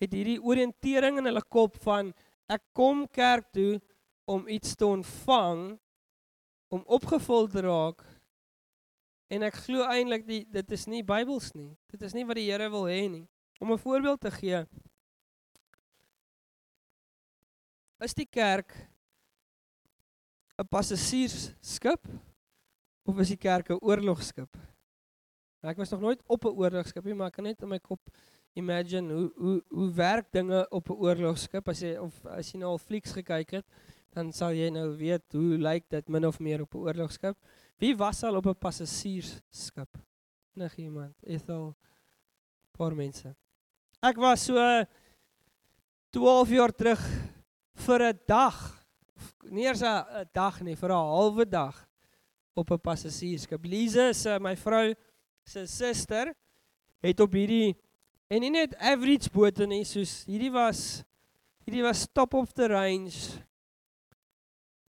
[0.00, 2.12] het hierdie oriëntering in hulle kop van
[2.48, 3.80] ek kom kerk toe
[4.24, 5.78] om iets te ontvang
[6.68, 8.02] om opgevul te raak
[9.34, 11.72] en ek glo eintlik die dit is nie Bybels nie.
[11.92, 13.26] Dit is nie wat die Here wil hê nie.
[13.60, 14.64] Om 'n voorbeeld te gee.
[18.00, 18.74] Is die kerk
[20.58, 22.06] 'n passasiersskip
[23.04, 24.56] of is die kerk 'n oorlogskip?
[25.62, 27.78] Nou, ek was nog nooit op 'n oorlogskip nie, maar ek kan net in my
[27.78, 28.00] kop
[28.54, 32.70] imagine hoe hoe hoe werk dinge op 'n oorlogskip as jy of as jy nou
[32.70, 33.66] al flieks gekyk het,
[34.14, 37.36] dan sal jy nou weet hoe lyk dit min of meer op 'n oorlogskip.
[37.78, 39.98] Wie was al op 'n passasiersskip?
[40.54, 41.14] Nog iemand?
[41.22, 41.74] Ethel
[42.72, 43.34] paar mense.
[44.02, 44.84] Ek was so
[46.10, 47.00] 12 jaar terug
[47.74, 48.86] vir 'n dag.
[49.50, 51.88] Nie eers 'n dag nie, vir 'n halwe dag
[52.54, 53.64] op 'n passasiersskip.
[53.64, 54.94] Lise is uh, my vrou
[55.44, 56.34] se suster
[57.00, 57.76] het op hierdie
[58.28, 61.04] en nie net average bote nie, soos hierdie was
[61.66, 63.42] hierdie was top of the range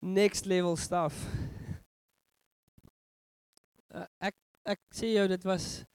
[0.05, 1.17] next level stuff.
[3.89, 5.85] Uh, ek ek sê jou dit was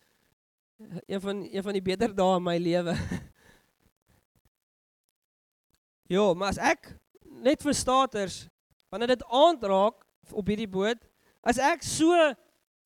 [1.06, 2.94] een van een van die beter dae in my lewe.
[6.14, 6.92] jo, maar as ek
[7.40, 8.44] net vir staters
[8.90, 11.02] wanneer dit aand raak op hierdie boot,
[11.46, 12.14] as ek so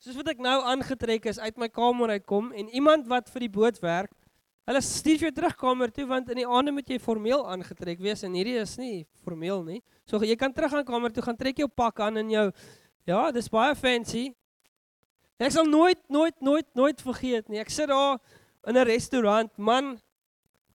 [0.05, 3.53] Soos wat ek nou aangetrek is uit my kamer uitkom en iemand wat vir die
[3.55, 4.11] boot werk,
[4.69, 8.21] hulle stuur jou terug kamer toe want in die aande moet jy formeel aangetrek wees
[8.27, 9.79] en hierdie is nie formeel nie.
[10.05, 12.47] So jy kan terug aan kamer toe gaan trek jou pak aan en jou
[13.05, 14.29] ja, dis baie fancy.
[15.41, 17.59] Ek sal nooit nooit nooit nooit vergeet nie.
[17.61, 18.19] Ek sit daar
[18.67, 19.99] in 'n restaurant, man,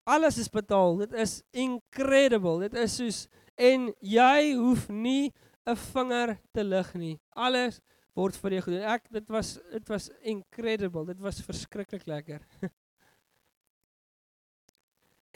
[0.05, 0.99] alles is betaal.
[0.99, 2.61] Dit is incredible.
[2.61, 5.33] Dit is soos en jy hoef nie
[5.66, 7.21] 'n vinger te lig nie.
[7.37, 7.81] Alles
[8.14, 8.83] word vir jou gedoen.
[8.83, 11.07] Ek dit was dit was incredible.
[11.07, 12.40] Dit was verskriklik lekker.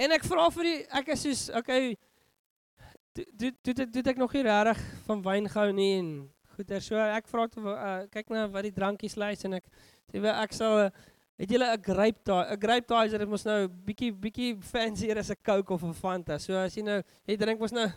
[0.03, 1.97] en ek vra vir die ek is soos okay
[3.15, 6.09] dit dit dit ek nog nie regtig van wyn gehou nie en
[6.55, 9.67] goeie so ek vra toe uh, kyk na wat die drankies lys en ek
[10.11, 10.91] sê ek sal uh,
[11.39, 15.31] het julle 'n grape tie 'n grape tie dit mos nou bietjie bietjie fancier as
[15.31, 16.39] 'n Coke of 'n Fanta.
[16.39, 17.89] So as jy nou jy drink mos nou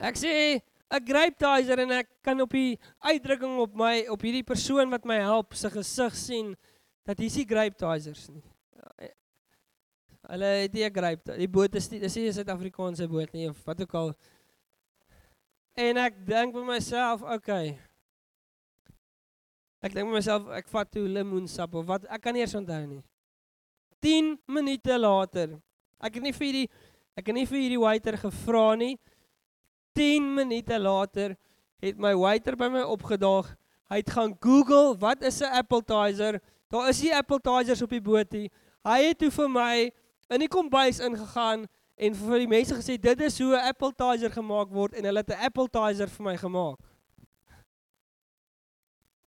[0.00, 4.44] Ek sê 'n grape tizer en ek kan op die uitdrukking op my op hierdie
[4.44, 6.56] persoon wat my help se gesig sien
[7.04, 8.44] dat hier is grape tizers nie.
[10.28, 11.30] Hulle het nie gegryp.
[11.38, 14.14] Die boot is nie, dis nie 'n Suid-Afrikaanse boot nie of wat ook al.
[15.74, 17.78] En ek dink vir myself, okay.
[19.80, 22.86] Ek dink vir myself, ek vat toe lemoensap of wat, ek kan nie eens onthou
[22.86, 23.02] nie.
[24.02, 25.58] 10 minute later.
[26.00, 26.68] Ek het nie vir die
[27.18, 28.98] ek het nie vir hierdie waiter gevra nie.
[29.94, 31.36] 10 minute later
[31.82, 33.56] het my waiter by my opgedaag.
[33.90, 36.40] Hy het gaan Google, wat is 'n appetizer?
[36.70, 38.50] Daar is nie appetizers op die boot nie.
[38.84, 39.90] Hy het toe vir my
[40.28, 41.66] in die kombuis ingegaan
[41.98, 45.30] en vir die mense gesê dit is hoe 'n appetizer gemaak word en hulle het
[45.30, 46.78] 'n appetizer vir my gemaak.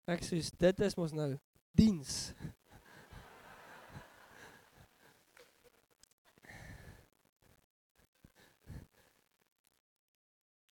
[0.07, 0.21] Ek
[0.57, 1.37] dit is mos nou
[1.71, 2.33] diens.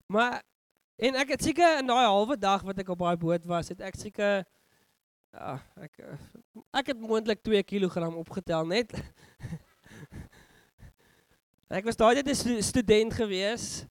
[0.07, 0.43] Maar
[0.97, 3.81] en ek het seker in daai halwe dag wat ek op daai boot was, het
[3.81, 4.45] ek seker
[5.35, 5.99] ja, ek
[6.73, 8.95] ek het moontlik 2 kg opgetel net.
[11.68, 13.87] ek was daai tyd 'n student gewees.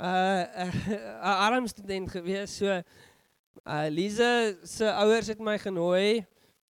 [0.00, 0.44] Uh
[1.24, 2.56] 'n arm student gewees.
[2.56, 2.80] So
[3.64, 6.24] uh Lize se ouers het my genooi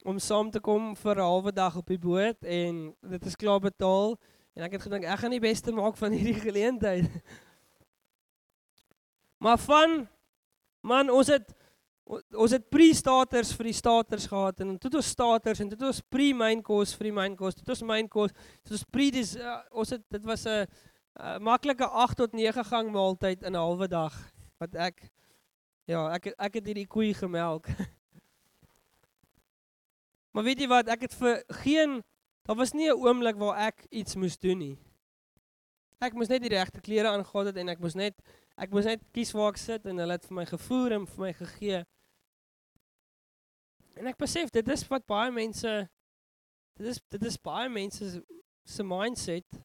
[0.04, 3.60] om saam te kom vir 'n halwe dag op die boot en dit is klaar
[3.60, 4.16] betaal
[4.56, 7.10] en ek het gedink ek gaan die beste maak van hierdie geleentheid.
[9.38, 10.08] Maar van
[10.82, 11.52] man, ons het
[12.12, 15.86] ons het pre-starters vir die starters gehad en toe het ons starters en toe het
[15.88, 19.08] ons pre-main course vir die main course, toe het ons main course, toe ons pre
[19.14, 23.54] dis uh, ons het dit was 'n uh, maklike 8 tot 9 gang maaltyd in
[23.54, 24.16] 'n halwe dag
[24.60, 25.10] wat ek
[25.88, 27.68] ja, ek ek het hierdie koei gemelk.
[30.34, 32.04] maar weet jy wat, ek het vir geen
[32.44, 34.78] daar was nie 'n oomblik waar ek iets moes doen nie.
[36.02, 38.16] Ek moes net die regte klere aangetree het en ek moes net
[38.58, 41.20] ek moes net kies waar ek sit en hulle het vir my gevoer en vir
[41.20, 41.86] my gegee.
[44.00, 45.74] En ek besef dit is wat baie mense
[46.80, 48.10] dit is dit is baie mense
[48.66, 49.60] se mindset.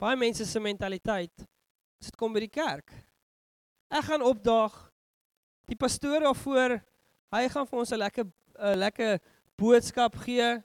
[0.00, 1.46] Baie mense se mentaliteit.
[2.00, 2.92] As dit kom by die kerk.
[3.88, 4.74] Ek gaan opdaag.
[5.66, 6.76] Die pastoor daarvoor,
[7.34, 9.20] hy gaan vir ons 'n lekker 'n lekker
[9.56, 10.62] boodskap gee.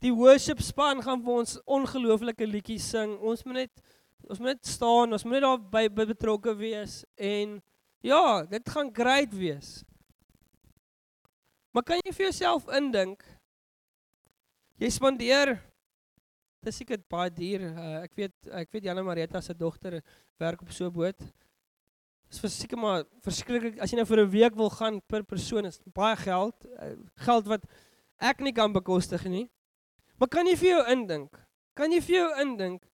[0.00, 3.18] Die worship span gaan vir ons ongelooflike liedjies sing.
[3.18, 3.82] Ons moet net
[4.28, 7.62] ons moet net staan, ons moet net daar by, by betrokke wees en
[8.00, 9.82] ja, dit gaan great wees.
[11.70, 13.22] Maar kan jy vir jouself indink?
[14.80, 15.58] Jy spandeer
[16.64, 17.62] dis seker baie duur.
[17.70, 20.00] Uh, ek weet ek weet Janne Marita se dogter
[20.40, 21.20] werk op so 'n boot.
[22.28, 25.80] Dis verseker maar verskriklik as jy nou vir 'n week wil gaan per persoon is
[25.94, 27.64] baie geld, uh, geld wat
[28.20, 29.48] ek nie kan bekostig nie.
[30.18, 31.40] Maar kan jy vir jou indink?
[31.74, 32.90] Kan jy vir jou indink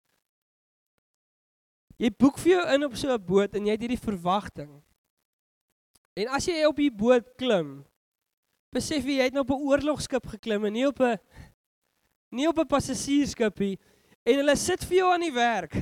[2.02, 4.84] Jy boek vir jou in op so 'n boot en jy het hierdie verwagting.
[6.16, 7.86] En as jy op die boot klim,
[8.76, 11.18] besef jy jy het nou op 'n oorlogskip geklim en nie op 'n
[12.32, 13.78] nie op 'n passasiersskip nie
[14.26, 15.76] en hulle sit vir jou aan die werk.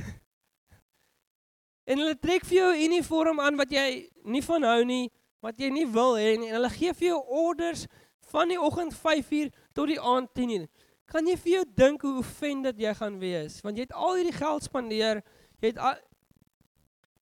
[1.86, 5.10] En hulle trek vir jou 'n uniform aan wat jy nie van hou nie,
[5.42, 7.86] wat jy nie wil hê nie en hulle gee vir jou orders
[8.32, 10.68] van die oggend 5uur tot die aand 10uur.
[11.06, 14.38] Kan jy vir jou dink hoe offended jy gaan wees want jy het al hierdie
[14.38, 15.22] geld spandeer
[15.64, 16.00] Jy het al,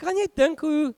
[0.03, 0.91] kan jy dink hoe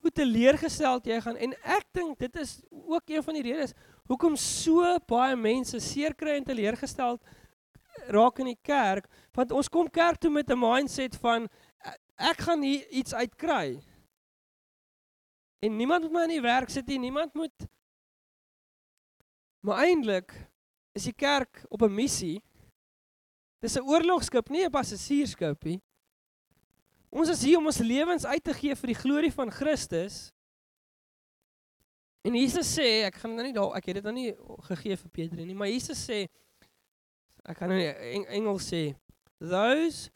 [0.00, 3.74] hoe teleurgesteld jy gaan en ek dink dit is ook een van die redes
[4.10, 7.22] hoekom so baie mense seer kry en teleurgesteld
[8.10, 11.48] raak in die kerk want ons kom kerk toe met 'n mindset van
[12.20, 13.80] ek gaan hier iets uitkry.
[15.64, 17.68] En niemand moet my in die werk sit nie, niemand moet
[19.60, 20.32] Maar eintlik
[20.96, 22.42] is die kerk op 'n missie.
[23.60, 25.82] Dis 'n oorlogskip, nie 'n passasiersskip nie.
[27.08, 30.32] Ons is hier om ons lewens uit te gee vir die glorie van Christus.
[32.24, 34.30] En Jesus sê, ek gaan nou nie daar ek het dit nou nie
[34.68, 36.26] gegee vir Petrus nie, maar Jesus sê
[37.48, 38.82] ek gaan nou in Engels sê
[39.40, 40.10] those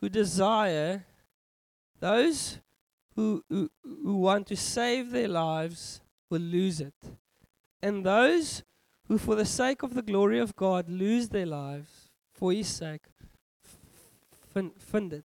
[0.00, 1.00] who desire
[2.00, 2.60] those
[3.16, 6.00] who who who want to save their lives
[6.30, 6.94] will lose it.
[7.82, 8.62] And those
[9.08, 13.08] who for the sake of the glory of God lose their lives for his sake
[14.52, 15.24] find find it.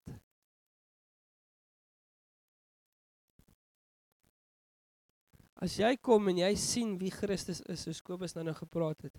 [5.66, 9.16] As jy kom en jy sien wie Christus is, soos Kobus nou nou gepraat het.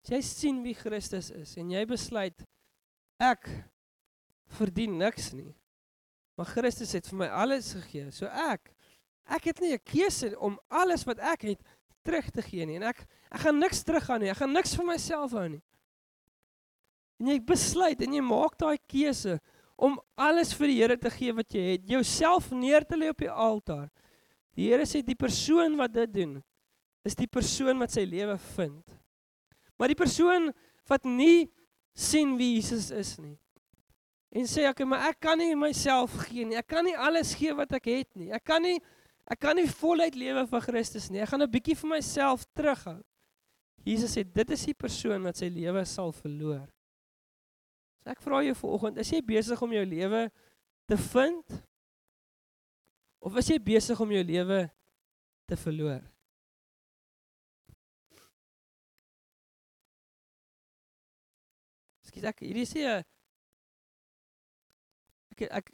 [0.00, 2.44] As jy sien wie Christus is en jy besluit
[3.20, 3.50] ek
[4.56, 5.50] verdien niks nie.
[6.38, 8.08] Maar Christus het vir my alles gegee.
[8.14, 8.72] So ek
[9.28, 11.60] ek het nie 'n keuse om alles wat ek het
[12.02, 14.30] terug te gee nie en ek ek gaan niks teruggaan nie.
[14.30, 15.62] Ek gaan niks vir myself hou nie.
[17.20, 19.40] En jy besluit en jy maak daai keuse
[19.76, 23.18] om alles vir die Here te gee wat jy het, jouself neer te lê op
[23.18, 23.90] die altaar.
[24.56, 26.38] Die Here sê die persoon wat dit doen
[27.06, 28.96] is die persoon wat sy lewe vind.
[29.78, 30.50] Maar die persoon
[30.90, 31.48] wat nie
[31.96, 33.36] sien wie Jesus is nie.
[34.34, 36.58] En sê ek, maar ek kan nie myself gee nie.
[36.58, 38.32] Ek kan nie alles gee wat ek het nie.
[38.34, 38.76] Ek kan nie
[39.28, 41.20] ek kan nie voluit lewe vir Christus nie.
[41.20, 43.02] Ek gaan 'n bietjie vir myself terughou.
[43.84, 46.68] Jesus sê dit is die persoon wat sy lewe sal verloor.
[48.02, 50.30] So ek vra jou vanoggend, is jy besig om jou lewe
[50.88, 51.67] te vind?
[53.28, 54.62] Of is jy besig om jou lewe
[55.44, 56.00] te verloor?
[62.08, 62.86] Skiet ek hierdie sê
[65.34, 65.68] ek ek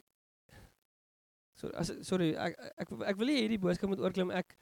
[1.55, 4.57] sorry as sorry ek ek ek wil nie hierdie boodskap moet oorklim ek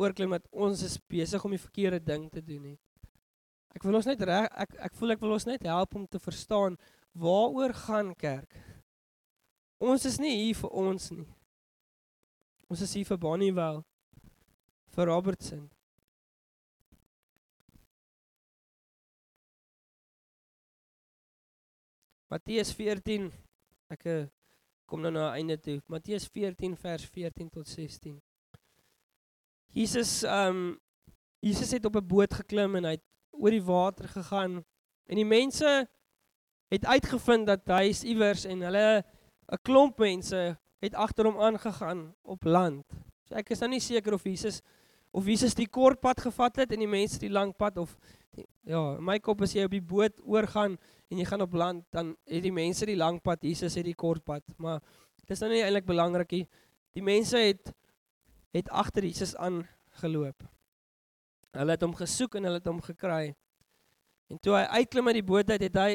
[0.00, 2.78] oorklim dat ons is besig om die verkeerde ding te doen nie.
[3.76, 6.22] Ek wil ons net reg ek ek voel ek wil ons net help om te
[6.30, 6.80] verstaan
[7.12, 8.56] waaroor gaan kerk.
[9.84, 11.28] Ons is nie hier vir ons nie.
[12.72, 13.82] Ons is hier vir Bonnievale
[14.94, 15.66] vir Robertson.
[22.32, 23.26] Matteus 14
[23.92, 24.22] ek eh,
[24.88, 25.82] kom nou na einde toe.
[25.92, 28.16] Matteus 14 vers 14 tot 16.
[29.76, 30.80] Jesus ehm um,
[31.44, 33.04] Jesus het op 'n boot geklim en hy het
[33.36, 34.62] oor die water gegaan
[35.10, 35.76] en die mense
[36.72, 39.04] het uitgevind dat hy is iewers en hulle
[39.52, 42.86] 'n klomp mense het agter hom aangegaan op land.
[43.28, 44.60] So ek is nou nie seker of Jesus
[45.12, 47.92] of Jesus die kort pad gevat het en die mense die lang pad of
[48.32, 50.78] die, ja, my kop as jy op die boot oorgaan
[51.12, 53.98] en jy gaan op land dan het die mense die lang pad, Jesus het die
[53.98, 54.80] kort pad, maar
[55.20, 56.46] dit is nou nie eintlik belangrik nie.
[56.96, 57.74] Die mense het
[58.52, 60.42] het agter Jesus aangeloop.
[61.52, 63.34] Hulle het hom gesoek en hulle het hom gekry.
[64.32, 65.92] En toe hy uitklim uit die boot uit, het hy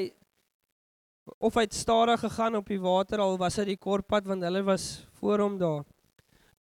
[1.38, 4.46] of hy het stadig gegaan op die water al was dit die kort pad want
[4.46, 5.84] hulle was voor hom daar.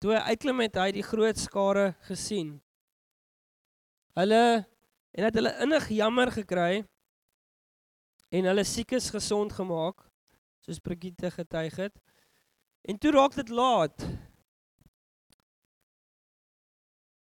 [0.01, 2.55] Toe hy uitklim het hy die groot skare gesien.
[4.17, 4.65] Hulle
[5.15, 6.83] en het hulle innig jammer gekry
[8.35, 10.01] en hulle siekes gesond gemaak
[10.65, 11.93] soos Brigitte getuig het.
[12.89, 14.01] En toe raak dit laat.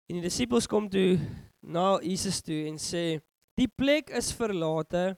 [0.09, 1.19] En die disippels kom toe
[1.61, 3.19] na Jesus toe en sê
[3.59, 5.13] die plek is verlate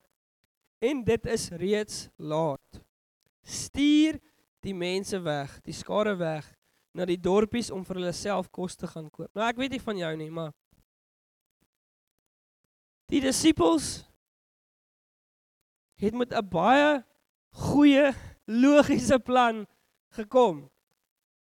[0.81, 2.81] en dit is reeds laat.
[3.45, 4.17] Stuur
[4.65, 6.47] die mense weg, die skare weg
[6.97, 9.29] na die dorpies om vir hulle self kos te gaan koop.
[9.37, 10.51] Nou ek weet nie van jou nie, maar
[13.11, 14.01] die disippels
[16.01, 17.03] het met 'n baie
[17.51, 18.13] goeie
[18.47, 19.65] logiese plan
[20.17, 20.69] gekom.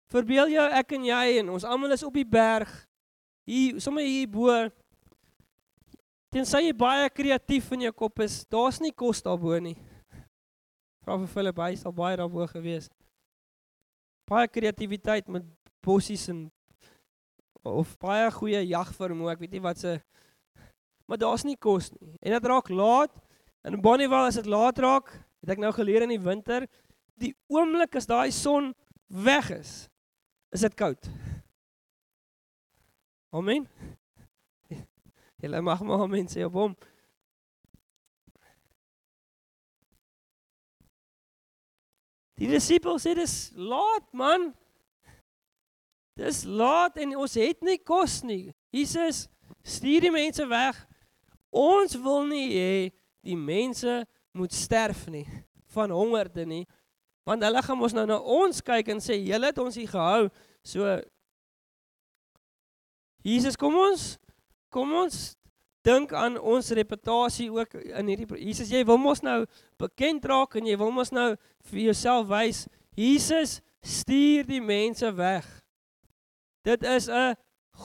[0.06, 2.70] Verbeel jou ek en jy en ons almal is op die berg
[3.44, 4.70] hier sommer hier bo
[6.37, 9.77] tensy jy baie kreatief in jou kop is, daar's nie kos daarbo nie.
[11.01, 12.90] Vra vir Philip, hy sal baie daarbo gewees.
[14.29, 15.46] Baie kreatiwiteit met
[15.87, 16.46] bossies en
[17.66, 19.96] of baie goeie jagvermoë, ek weet nie wat se
[21.07, 22.16] maar daar's nie kos nie.
[22.20, 23.12] En dit raak laat.
[23.66, 26.66] In Bonnievale as dit laat raak, het ek nou geleer in die winter,
[27.18, 28.72] die oomblik as daai son
[29.07, 29.87] weg is,
[30.55, 31.09] is dit koud.
[33.35, 33.66] Amen.
[35.42, 36.77] Julle mag maar amen sê op hom.
[42.37, 44.51] Die disippels sê dis laat man.
[46.16, 48.53] Dis laat en ons het nie kos nie.
[48.72, 49.27] Jesus
[49.64, 50.79] stuur die mense weg.
[51.53, 52.72] Ons wil nie hê
[53.25, 54.03] die mense
[54.37, 55.27] moet sterf nie
[55.77, 56.64] van hongerte nie.
[57.27, 60.29] Want hulle gaan mos nou na ons kyk en sê julle het ons hier gehou.
[60.64, 60.96] So
[63.27, 64.14] Jesus, kom ons
[64.76, 65.34] kom ons
[65.86, 69.44] dink aan ons reputasie ook in hierdie Jesus, jy wil mos nou
[69.80, 71.34] bekend raak en jy wil mos nou
[71.70, 72.64] vir jouself wys.
[72.98, 75.46] Jesus stuur die mense weg.
[76.66, 77.36] Dit is 'n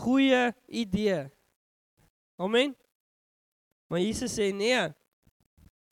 [0.01, 1.29] goeie idee.
[2.39, 2.75] Amen.
[3.87, 4.93] Maar Jesus sê nee.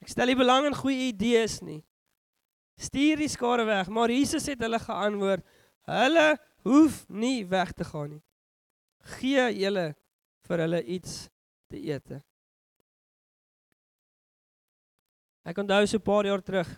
[0.01, 1.83] Ek stel nie belang in goeie idees nie.
[2.79, 5.43] Stuur die skare weg, maar Jesus het hulle geantwoord,
[5.85, 8.23] hulle hoef nie weg te gaan nie
[9.17, 9.93] gee julle
[10.49, 11.27] vir hulle iets
[11.69, 12.17] te eet.
[15.45, 16.69] Ek onthou so 'n paar jaar terug,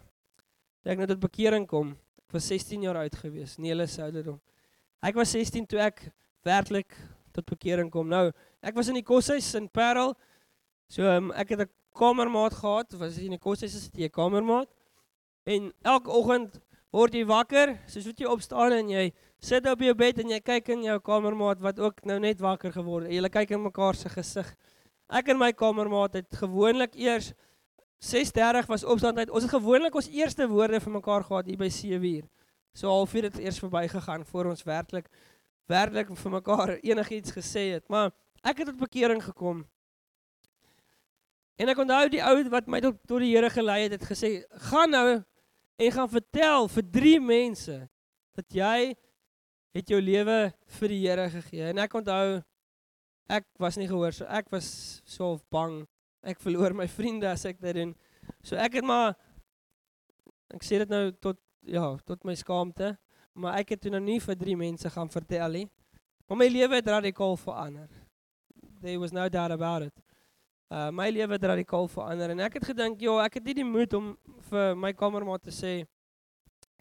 [0.84, 1.98] toe ek net tot bekering kom.
[2.28, 4.40] Ek was 16 jaar oud gewees, nie hulle se ouderdom.
[5.02, 6.12] Ek was 16 toe ek
[6.44, 6.96] werklik
[7.34, 8.08] tot bekering kom.
[8.08, 10.16] Nou, ek was in die koshuis in Parel.
[10.88, 14.70] So um, ek het 'n kamermaat gehad, was in die koshuis is dit 'n kamermaat.
[15.46, 16.60] En elke oggend
[16.92, 19.06] word jy wakker, soos wat jy opstaan en jy
[19.42, 22.74] sit op jou bed en jy kyk in jou kamermaat wat ook nou net wakker
[22.76, 23.16] geword het.
[23.16, 24.50] Julle kyk in mekaar se gesig.
[25.12, 27.32] Ek en my kamermaat het gewoonlik eers
[28.02, 29.30] 6:30 was opstaan tyd.
[29.30, 32.26] Ons het gewoonlik ons eerste woorde vir mekaar gehad hier by 7uur.
[32.74, 35.08] So halfuur het eers verbygegaan voor ons werklik
[35.72, 37.88] werklik vir mekaar enigiets gesê het.
[37.88, 38.12] Maar
[38.44, 39.66] ek het tot bekering gekom.
[41.56, 44.44] En ek onthou die ou wat my tot tot die Here gelei het, het gesê,
[44.72, 45.24] "Gaan nou
[45.82, 47.78] en gaan vertel vir drie mense
[48.38, 48.94] dat jy
[49.76, 52.42] het jou lewe vir die Here gegee." En ek onthou
[53.32, 55.88] ek was nie gehoor so ek was so bang.
[56.24, 57.96] Ek verloor my vriende as ek dit doen.
[58.44, 59.16] So ek het maar
[60.54, 62.96] ek sê dit nou tot ja, tot my skaamte,
[63.38, 65.68] maar ek het toe nou nie vir drie mense gaan vertel nie.
[66.28, 67.90] Maar my lewe het radikaal verander.
[68.82, 69.94] There was no doubt about it.
[70.72, 73.66] Uh my lewe het radikaal verander en ek het gedink, "Ja, ek het nie die
[73.68, 74.18] moed om
[74.50, 75.86] vir my kamermaat te sê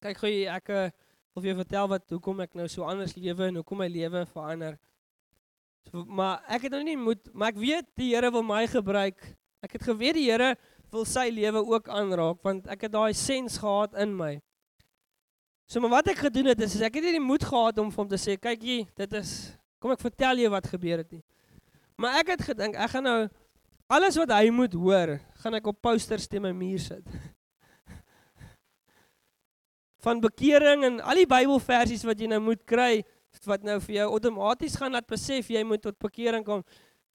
[0.00, 0.90] kyk gou ek uh,
[1.34, 4.26] wil vir jou vertel wat hoekom ek nou so anders lewe en hoekom my lewe
[4.26, 4.78] verander."
[5.90, 9.36] So, maar ek het nou nie moed, maar ek weet die Here wil my gebruik.
[9.60, 10.54] Ek het geweet die Here
[10.92, 14.40] wil sy lewe ook aanraak want ek het daai sens gehad in my.
[15.66, 17.90] So maar wat ek gedoen het is, is ek het nie die moed gehad om
[17.90, 21.10] vir hom te sê, "Kyk hier, dit is kom ek vertel jou wat gebeur het
[21.10, 21.24] nie."
[21.96, 23.28] Maar ek het gedink ek gaan nou
[23.90, 27.06] alles wat hy moet hoor, gaan ek op posters te my muur sit.
[30.04, 33.00] Van bekering en al die Bybelversies wat jy nou moet kry
[33.46, 36.64] wat nou vir jou outomaties gaan laat besef jy moet tot bekering kom.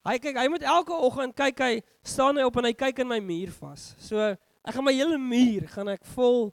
[0.06, 1.72] Hy kyk, hy moet elke oggend kyk hy
[2.06, 3.92] staan hy op en hy kyk in my muur vas.
[4.02, 6.50] So ek gaan my hele muur gaan ek vol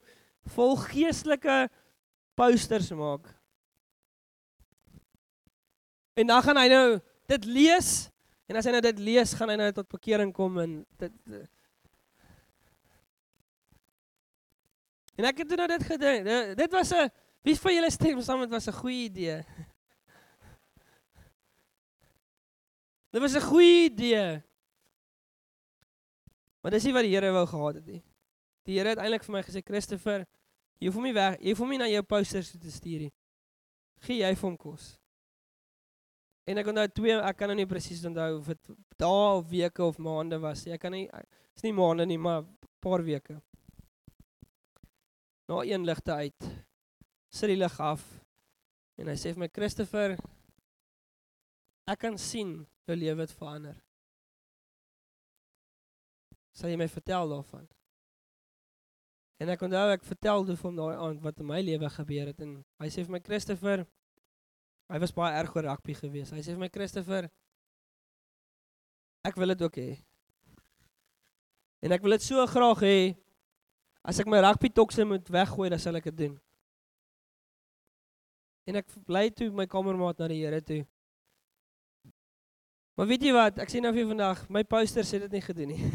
[0.54, 1.70] vol geestelike
[2.38, 3.30] posters maak.
[6.20, 6.88] En dan gaan hy nou
[7.32, 7.94] dit lees
[8.48, 11.14] En as hy nou dit lees, gaan hy nou tot bekering kom en dit
[15.14, 16.26] En ek het nou dit gedink.
[16.58, 17.10] Dit was 'n
[17.44, 19.44] wie van julle stem saam met was 'n goeie idee.
[23.12, 24.42] Dit was 'n goeie idee.
[26.62, 28.04] Maar dis nie wat die Here wou gehad het nie.
[28.64, 30.26] Die Here het eintlik vir my gesê, "Christopher,
[30.80, 33.14] jy hoef hom nie weg, jy hoef hom nie na jou posters te stuur nie.
[34.00, 35.03] Gee jy vir hom kos."
[36.44, 39.84] En ek onthou twee, ek kan nou nie presies onthou of dit dae of weke
[39.86, 40.74] of maande was nie.
[40.76, 41.06] Ek kan nie
[41.56, 42.44] is nie maande nie, maar
[42.84, 43.38] paar weke.
[45.48, 46.50] Na een ligte uit.
[47.34, 48.04] Sit die lig af.
[49.00, 50.18] En hy sê vir my Christopher,
[51.90, 53.80] ek kan sien jou lewe het verander.
[56.54, 57.66] Sal jy my vertel daarvan?
[59.42, 62.44] En ek onthou ek vertel toe van daai aand wat in my lewe gebeur het
[62.46, 63.88] en hy sê vir my Christopher,
[64.92, 66.32] Hy was baie erg oor rugby gewees.
[66.34, 67.30] Hy sê vir my Christopher,
[69.24, 69.92] ek wil dit ook hê.
[71.84, 72.98] En ek wil dit so graag hê
[74.04, 76.36] as ek my rugby tokse moet weggooi, dan sal ek dit doen.
[78.68, 80.84] En ek bly toe my kamermaat na die Here toe.
[82.96, 83.58] Maar weet jy wat?
[83.64, 85.84] Ek sê nou vir vandag, my poster sê dit nie gedoen nie.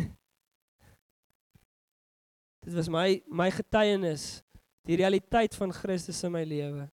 [2.67, 4.41] dit was my my getuienis,
[4.89, 6.89] die realiteit van Christus in my lewe.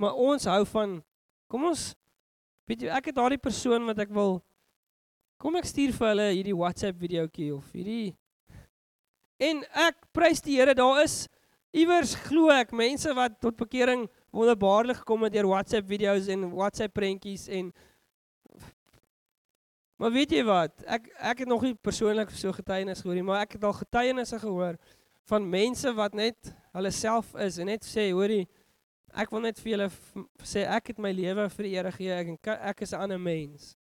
[0.00, 0.98] Maar ons hou van
[1.50, 1.90] Kom ons
[2.70, 4.38] weet jy ek het daardie persoon wat ek wil
[5.40, 8.14] kom ek stuur vir hulle hierdie WhatsApp videoetjie of hierdie
[9.42, 11.24] en ek prys die Here daar is
[11.74, 16.94] iewers glo ek mense wat tot bekering wonderbaarlik gekom het deur WhatsApp video's en WhatsApp
[16.94, 17.72] prentjies en
[20.00, 23.42] Maar weet jy wat ek ek het nog nie persoonlik so getuienis gehoor nie maar
[23.44, 24.78] ek het al getuienisse gehoor
[25.28, 28.46] van mense wat net hulle self is en net sê hoorie
[29.14, 29.88] Ek wil net vir julle
[30.46, 32.34] sê ek het my lewe vir die Here gegee.
[32.36, 33.76] Ek ek is 'n ander mens.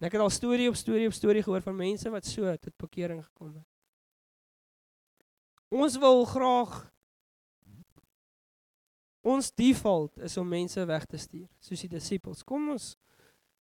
[0.00, 2.76] En ek het al storie op storie op storie gehoor van mense wat so tot
[2.78, 3.66] bekering gekom het.
[5.68, 6.90] Ons wil graag
[9.20, 12.42] ons default is om mense weg te stuur, soos die disippels.
[12.42, 12.96] Kom ons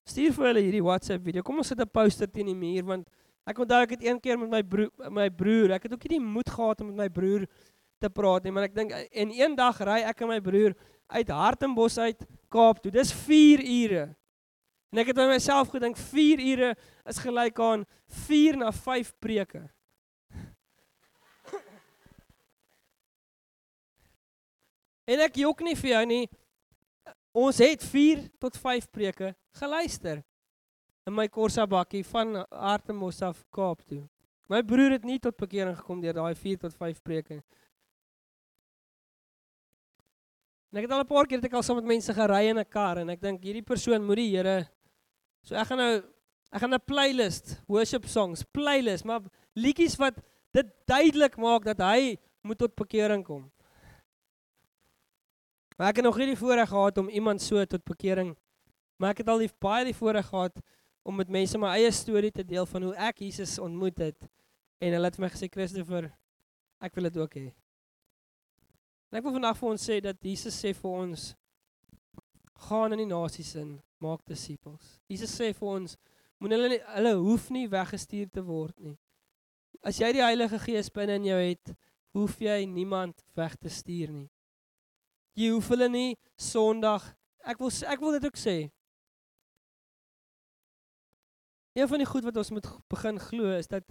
[0.07, 1.43] stuur vir hulle hierdie WhatsApp video.
[1.43, 3.09] Kom ons sit 'n poster teen die muur want
[3.45, 6.17] ek onthou ek het een keer met my broer my broer, ek het ook nie
[6.17, 7.47] die moed gehad om met my broer
[7.99, 10.73] te praat nie, maar ek dink en eendag ry ek en my broer
[11.09, 12.91] uit Hartenbos uit Kaap toe.
[12.93, 14.15] Dis 4 ure.
[14.89, 16.69] En ek het by myself gedink 4 ure
[17.09, 17.85] is gelyk aan
[18.25, 19.61] 4 na 5 preke.
[25.09, 26.25] En ek jok nie vir jou nie.
[27.37, 30.23] Ons het 4 tot 5 preke geluister
[31.09, 34.03] in my Corsa bakkie van Hartenbos af Kaap toe.
[34.49, 37.45] My broer het nie tot bekering gekom deur daai 4 tot 5 preke nie.
[40.69, 42.59] En ek het al 'n paar keer dit ek al saam met mense gery in
[42.59, 44.67] 'n kar en ek dink hierdie persoon moet die Here
[45.43, 46.03] So ek gaan nou
[46.51, 49.21] ek gaan 'n playlist, worship songs, playlist, maar
[49.55, 50.15] liedjies wat
[50.51, 53.51] dit duidelik maak dat hy moet tot bekering kom.
[55.77, 58.35] Maar ek het nog nie die voorreg gehad om iemand so tot bekering
[58.99, 60.59] maar ek het al die baie die voorreg gehad
[61.07, 64.27] om met mense my eie storie te deel van hoe ek Jesus ontmoet het
[64.83, 66.09] en hulle het vir my gesê Christopher
[66.83, 67.47] ek wil dit ook hê.
[69.09, 71.27] En ek wil vandag vir ons sê dat Jesus sê vir ons
[72.69, 74.97] gaan in die nasies in, maak disippels.
[75.09, 75.95] Jesus sê vir ons
[76.39, 78.97] moenie hulle nie, hulle hoef nie weggestuur te word nie.
[79.81, 81.71] As jy die Heilige Gees binne in jou het,
[82.15, 84.27] hoef jy niemand weg te stuur nie.
[85.39, 87.05] Jy hoef hulle nie Sondag
[87.49, 88.57] ek wil ek wil dit ook sê.
[91.77, 93.85] Een van die goed wat ons moet begin glo is dat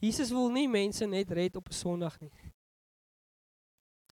[0.00, 2.32] Jesus wil nie mense net red op 'n Sondag nie.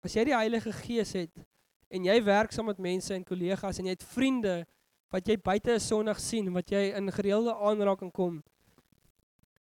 [0.02, 1.44] As jy die Heilige Gees het
[1.92, 4.62] en jy werk saam met mense en kollegas en jy het vriende
[5.12, 8.44] wat jy buite 'n Sondag sien wat jy in gereelde aanraking kom.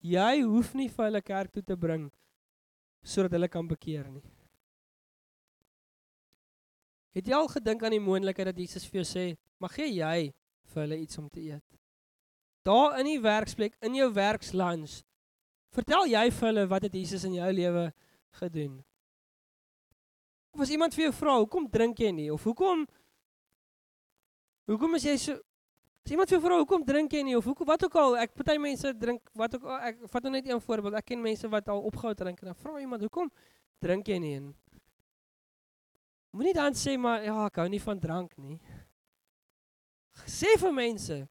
[0.02, 2.12] Jy hoef nie vir hulle kerk toe te bring
[3.04, 4.24] sodat hulle kan bekeer nie.
[7.16, 10.34] Het jy al gedink aan die moontlikheid dat Jesus vir jou sê, "Mag gee jy
[10.64, 11.64] vir hulle iets om te eet?"
[12.64, 15.04] Daar in die werksplek, in jou werkslunch,
[15.72, 17.94] vertel jy vir hulle wat het Jesus in jou lewe
[18.32, 18.84] gedoen?
[20.54, 22.88] Of as iemand vir jou vra, "Hoekom drink jy nie?" of "Hoekom
[24.68, 25.40] Hoekom is jy so
[26.06, 28.34] As iemand vir jou vra, "Hoekom drink jy nie?" of "Hoekom wat ook al, ek
[28.34, 30.94] party mense drink wat ook al, ek vat nou net een voorbeeld.
[30.94, 33.32] Ek ken mense wat al opgehou drink en dan vra iemand, "Hoekom
[33.80, 34.56] drink jy nie?" en
[36.32, 38.60] Moenie dan sê maar ja, ek hou nie van drank nie.
[40.30, 41.28] Sê vir mense,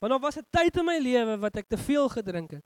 [0.00, 2.64] want daar was 'n tyd in my lewe wat ek te veel gedrink het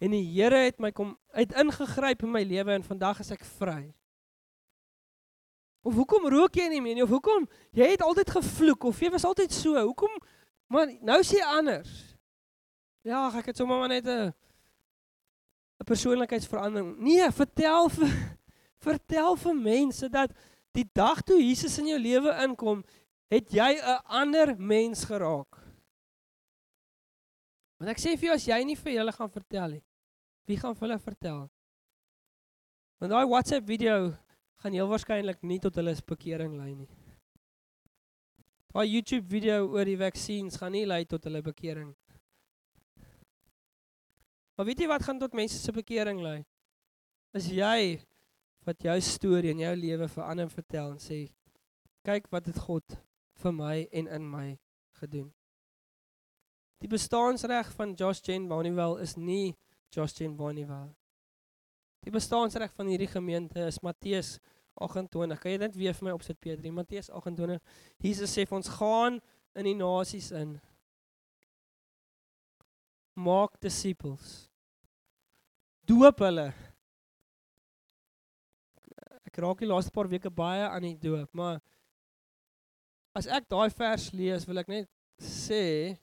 [0.00, 3.44] en die Here het my kom uit ingegryp in my lewe en vandag is ek
[3.44, 3.92] vry.
[5.82, 7.02] Of hoekom rook jy nie meer nie?
[7.02, 9.74] Of hoekom jy het altyd gevloek of jy was altyd so?
[9.78, 10.14] Hoekom
[10.68, 11.88] maar nou sê anders?
[13.06, 14.34] Ja, ek het sommer maar net 'n
[15.78, 16.98] 'n persoonlikheidsverandering.
[16.98, 18.10] Nee, vertel vir
[18.88, 20.32] vertel vir mense dat
[20.78, 22.84] Die dag toe Jesus in jou lewe inkom,
[23.32, 25.58] het jy 'n ander mens geraak.
[27.78, 29.84] Want ek sê vir jou as jy nie vir hulle gaan vertel nie,
[30.46, 31.50] wie gaan vir hulle vertel?
[32.98, 34.16] Want daai WhatsApp video
[34.62, 36.90] gaan heel waarskynlik nie tot hulle bekering lei nie.
[38.74, 41.94] Daai YouTube video oor die vaksines gaan nie lei tot hulle bekering.
[44.58, 46.42] Maar weet jy wat gaan tot mense se bekering lei?
[47.34, 48.00] Is jy
[48.66, 51.22] wat jou storie en jou lewe verander vertel en sê
[52.04, 52.98] kyk wat het God
[53.42, 54.48] vir my en in my
[55.00, 55.30] gedoen.
[56.82, 59.56] Die bestaansreg van Josh Jane Bonnievale is nie
[59.94, 60.97] Josh Jane Bonnievale.
[62.06, 64.36] Die bestaansreg van hierdie gemeente is Matteus
[64.78, 65.40] 28.
[65.42, 66.74] Kan jy dit weer vir my opsit Petrus?
[66.74, 67.58] Matteus 28.
[68.04, 69.18] Jesus sê vir ons gaan
[69.58, 70.56] in die nasies in.
[73.18, 74.46] Maak disippels.
[75.88, 76.52] Doop hulle
[79.28, 81.60] ek raak die laaste paar weke baie aan die doop, maar
[83.18, 84.88] as ek daai vers lees, wil ek net
[85.20, 85.94] sê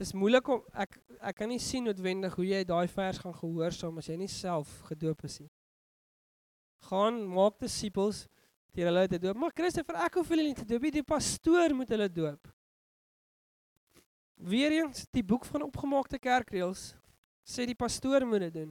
[0.00, 3.98] dis moeilik om ek ek kan nie sien noodwendig hoe jy daai vers gaan gehoorsaam
[4.00, 5.50] as jy nie self gedoop is nie.
[6.88, 8.24] Gaan maak disippels
[8.72, 9.36] deur hulle te doop.
[9.36, 12.48] Maar Christoffel, ek hoef hulle nie te doop nie, die pastoor moet hulle doop.
[14.40, 16.94] Weereens die boek van opgemaakte kerkreëls
[17.44, 18.70] sê die pastoor moet dit doen.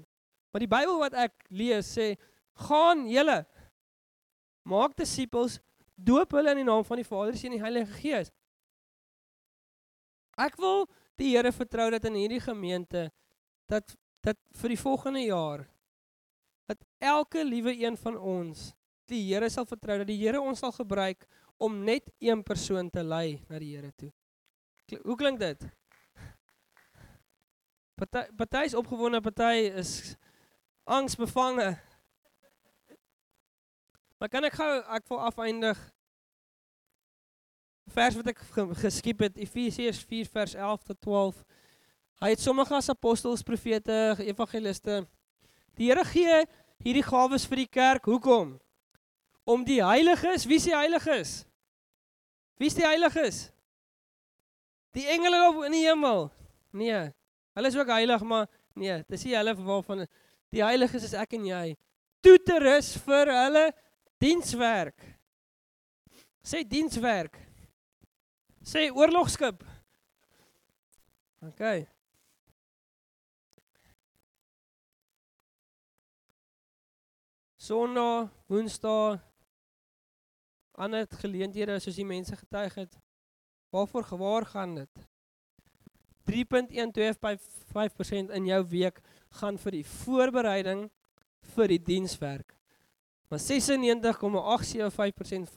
[0.49, 2.15] Maar die Bybel wat ek lees sê
[2.65, 3.43] gaan julle
[4.69, 5.59] maak disippels,
[5.93, 8.33] doop hulle in die naam van die Vader, Seun en die Heilige Gees.
[10.39, 10.87] Ek wil
[11.19, 13.09] die Here vertrou dat in hierdie gemeente
[13.69, 15.61] dat dat vir die volgende jaar
[16.67, 18.69] dat elke liewe een van ons
[19.09, 21.25] die Here sal vertrou dat die Here ons sal gebruik
[21.59, 24.11] om net een persoon te lei na die Here toe.
[25.03, 25.65] Hoe klink dit?
[27.99, 30.15] Party party is opgewonde, party is
[30.87, 31.73] angsbevange.
[34.19, 35.81] Maar kan ek gou ek wil afeindig
[37.93, 38.41] vers wat ek
[38.81, 41.43] geskiep het Efesiërs 4 vers 11 tot 12.
[42.19, 45.03] Hy het sommige as apostels, profete, evangeliste.
[45.79, 46.41] Die Here gee
[46.83, 48.09] hierdie gawes vir die kerk.
[48.11, 48.57] Hoekom?
[49.49, 51.33] Om die heiliges, wie is die heiliges?
[52.59, 53.47] Wie is die heiliges?
[54.97, 56.27] Die engele op in die hemel.
[56.75, 57.07] Nee,
[57.55, 60.05] hulle is ook heilig, maar nee, dis nie hulle waarvan
[60.53, 61.65] die heiliges is ek en jy.
[62.25, 63.69] Toeterus vir hulle
[64.19, 64.99] Dienswerk.
[66.43, 67.37] Sê dienswerk.
[68.69, 69.65] Sê oorlogskip.
[71.41, 71.89] OK.
[77.57, 79.25] Sondag, Woensdag
[80.79, 82.93] ander geleenthede soos die mense getuig het.
[83.73, 84.93] Waarvoor gewaar gaan dit?
[86.29, 88.97] 3.125% in jou week
[89.41, 90.81] gaan vir die voorbereiding
[91.55, 92.49] vir die dienswerk.
[93.29, 93.45] Maar 96,875%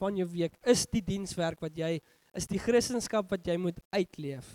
[0.01, 2.01] van jou week is die dienswerk wat jy
[2.33, 4.47] is die Christendom wat jy moet uitleef.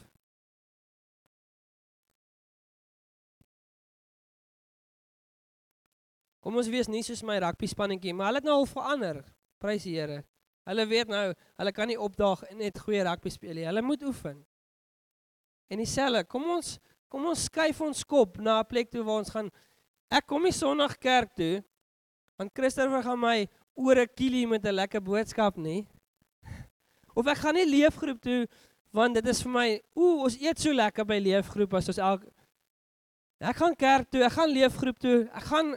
[6.42, 9.22] Kom ons wees nie soos my rugby spannetjie, maar hulle het nou al verander.
[9.62, 10.22] Prys die Here.
[10.68, 13.66] Hulle weet nou, hulle kan nie opdaag en net goeie rugby speel nie.
[13.66, 14.42] Hulle moet oefen.
[15.68, 16.76] En dieselfde, kom ons
[17.08, 19.48] kom ons skuif ons kop na 'n plek toe waar ons gaan
[20.10, 21.64] Ek kom nie Sondag kerk toe
[22.38, 25.86] want Christoffel gaan my oor 'n kilie met 'n lekker boodskap nie.
[27.18, 28.42] Of ek gaan nie leefgroep toe
[28.94, 32.30] want dit is vir my, ooh, ons eet so lekker by leefgroep as ons elke
[33.38, 35.76] Ek gaan kerk toe, ek gaan leefgroep toe, ek gaan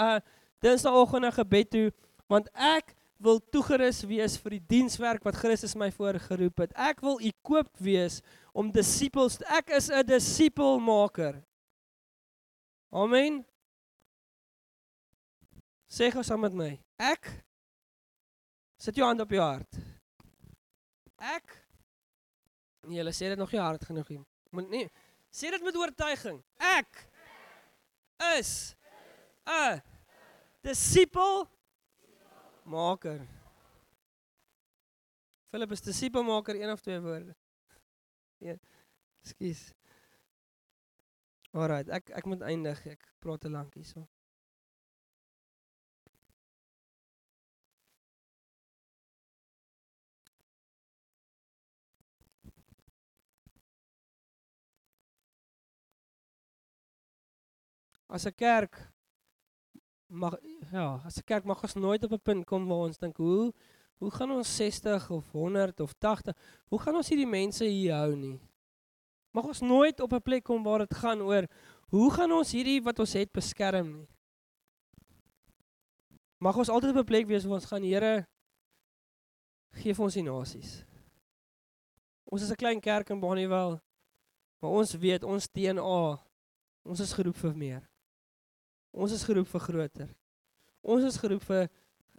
[0.00, 0.18] uh
[0.62, 1.88] Dinsdagoggend na gebed toe
[2.30, 6.74] want ek wil toegerus wees vir die dienswerk wat Christus my voorgeroep het.
[6.74, 8.20] Ek wil ekoop wees
[8.54, 9.40] om disippels.
[9.46, 11.42] Ek is 'n disipelmaker.
[12.92, 13.44] Amen.
[15.90, 16.78] Sê gou saam met my.
[16.98, 17.44] Ek
[18.78, 19.91] sit jou hand op jou hart.
[21.22, 21.58] Ek
[22.82, 24.22] Nee, hulle sê dit nog nie hard genoeg nie.
[24.50, 24.86] Moet nie
[25.32, 26.42] sê dit met oortuiging.
[26.58, 27.04] Ek
[28.36, 28.74] is
[29.46, 29.80] 'n
[30.62, 31.46] disipel
[32.64, 33.22] maker.
[35.50, 37.36] Philip is disipelmaker een of twee woorde.
[38.38, 38.56] Ja.
[39.22, 39.72] Ekskuus.
[41.52, 42.86] Alraai, ek ek moet eindig.
[42.86, 44.08] Ek praat te lank hierso.
[58.12, 58.76] As 'n kerk
[60.12, 60.36] mag
[60.70, 63.52] ja, as 'n kerk mag ons nooit op 'n punt kom waar ons dink hoe
[64.02, 66.36] hoe gaan ons 60 of 100 of 80
[66.68, 68.40] hoe gaan ons hierdie mense hier hou nie?
[69.32, 71.48] Mag ons nooit op 'n plek kom waar dit gaan oor
[71.88, 74.08] hoe gaan ons hierdie wat ons het beskerm nie?
[76.38, 78.26] Mag ons altyd op 'n plek wees waar ons gaan Here
[79.72, 80.84] gee vir ons die nasies.
[82.24, 83.80] Ons is 'n klein kerk in Bonnievale.
[84.60, 86.18] Maar ons weet ons DNA
[86.84, 87.91] ons is geroep vir meer.
[88.92, 90.12] Ons is geroep vir groter.
[90.82, 91.68] Ons is geroep vir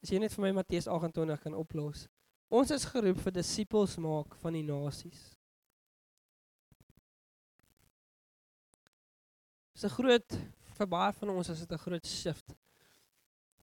[0.01, 2.07] as jy net vir my Matteus 28 kan oplos.
[2.53, 5.21] Ons is geroep vir disippels maak van die nasies.
[9.73, 10.29] Dis 'n groot
[10.77, 12.55] vir baie van ons is dit 'n groot shift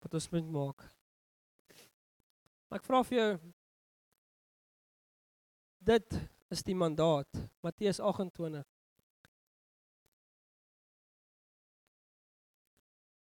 [0.02, 0.80] wat ons moet maak.
[2.68, 3.38] Maar ek vra vir jou
[5.80, 7.30] dit is die mandaat
[7.62, 8.66] Matteus 28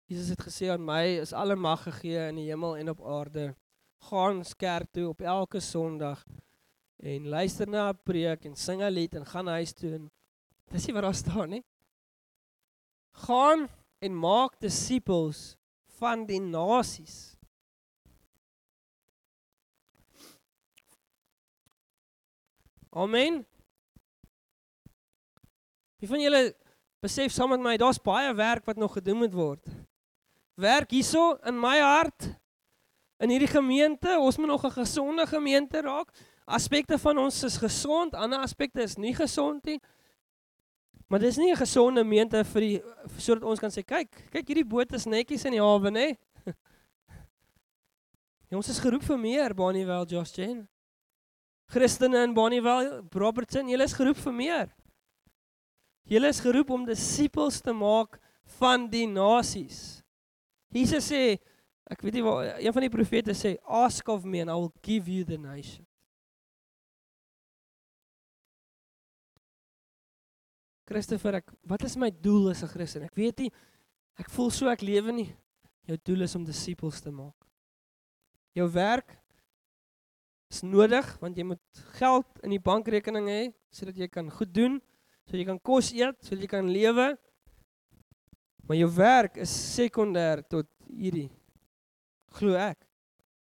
[0.09, 3.51] Jesus het gesê aan my is alle mag gegee in die hemel en op aarde.
[4.09, 6.23] Gaan kerk toe op elke Sondag
[6.97, 9.93] en luister na 'n preek en sing 'n lied en gaan huis toe.
[9.93, 10.11] En,
[10.71, 11.63] dis nie wat daar staan nie.
[13.11, 15.57] Gaan en maak disippels
[15.99, 17.37] van die nasies.
[22.89, 23.45] Amen.
[25.99, 26.55] Wie van julle
[26.99, 29.88] besef saam met my daar's baie werk wat nog gedoen moet word?
[30.59, 32.29] Werk hierso in my hart
[33.19, 34.17] in hierdie gemeente.
[34.19, 36.11] Ons moet nog 'n gesonde gemeente raak.
[36.45, 39.79] Aspekte van ons is gesond, ander aspekte is nie gesond nie.
[41.07, 42.83] Maar dis nie 'n gesonde gemeente vir die
[43.17, 46.17] sodat ons kan sê kyk, kyk hierdie boot is netjies in die hawe, nê?
[48.49, 50.67] Ja, ons is geroep vir meer, Bonnievale Josh Jane.
[51.67, 54.69] Christene in Bonnievale, Robertson, julle is geroep vir meer.
[56.09, 58.17] Julle is geroep om disippels te maak
[58.57, 60.01] van die nasies.
[60.73, 61.39] Jesus sê,
[61.89, 64.73] ek weet nie waar een van die profete sê, ask of me and I will
[64.85, 65.85] give you the nation.
[70.89, 73.03] Christopher, ek wat is my doel as 'n Christen?
[73.05, 73.51] Ek weet nie.
[74.17, 75.29] Ek voel so ek lewe nie.
[75.85, 77.35] Jou doel is om disippels te maak.
[78.57, 79.17] Jou werk
[80.49, 81.61] is nodig want jy moet
[81.99, 84.81] geld in die bankrekening hê sodat jy kan goed doen,
[85.25, 87.17] sodat jy kan kos eet, sodat jy kan lewe.
[88.69, 91.31] Maar jou werk is sekondêr tot hierdie.
[92.37, 92.83] Glo ek.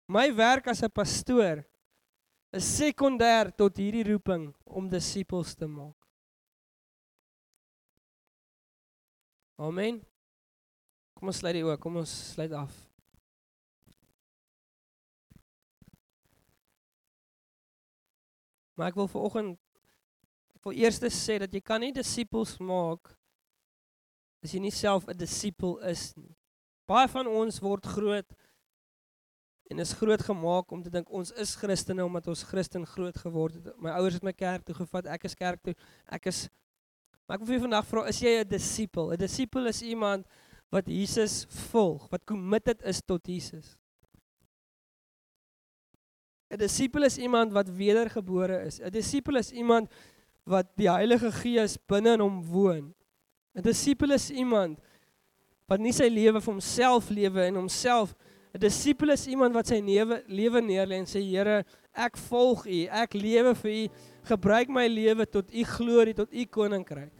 [0.04, 1.64] My werk as 'n pastoor
[2.52, 5.96] is sekondêr tot hierdie roeping om disippels te maak.
[9.56, 10.04] Amen.
[11.14, 12.74] Kom ons sluit die oë, kom ons sluit af.
[18.74, 19.58] Maar ek wil vanoggend
[20.54, 23.16] ek wil eers sê dat jy kan nie disippels maak
[24.44, 26.36] as jy nie self 'n disipel is nie.
[26.86, 28.34] Baie van ons word groot
[29.70, 33.54] en is groot gemaak om te dink ons is Christene omdat ons Christen groot geword
[33.54, 33.78] het.
[33.80, 35.74] My ouers het my kerk toe gevat, ek is kerk toe.
[36.06, 36.48] Ek is
[37.24, 39.12] Maar ek wil vir vandag vra, is jy 'n disipel?
[39.12, 40.26] 'n Disipel is iemand
[40.70, 43.78] wat Jesus volg, wat committed is tot Jesus.
[46.50, 48.80] 'n Disipel is iemand wat wedergebore is.
[48.80, 49.88] 'n Disipel is iemand
[50.44, 52.94] wat die Heilige Gees binne in hom woon.
[53.54, 54.78] 'n Disipel is iemand
[55.68, 58.14] wat nie sy lewe vir homself lewe en homself
[58.54, 62.80] 'n disipel is iemand wat sy lewe lewe neerlê en sê Here, ek volg U,
[62.86, 63.88] ek lewe vir U,
[64.30, 67.10] gebruik my lewe tot U glorie, tot U koninkryk.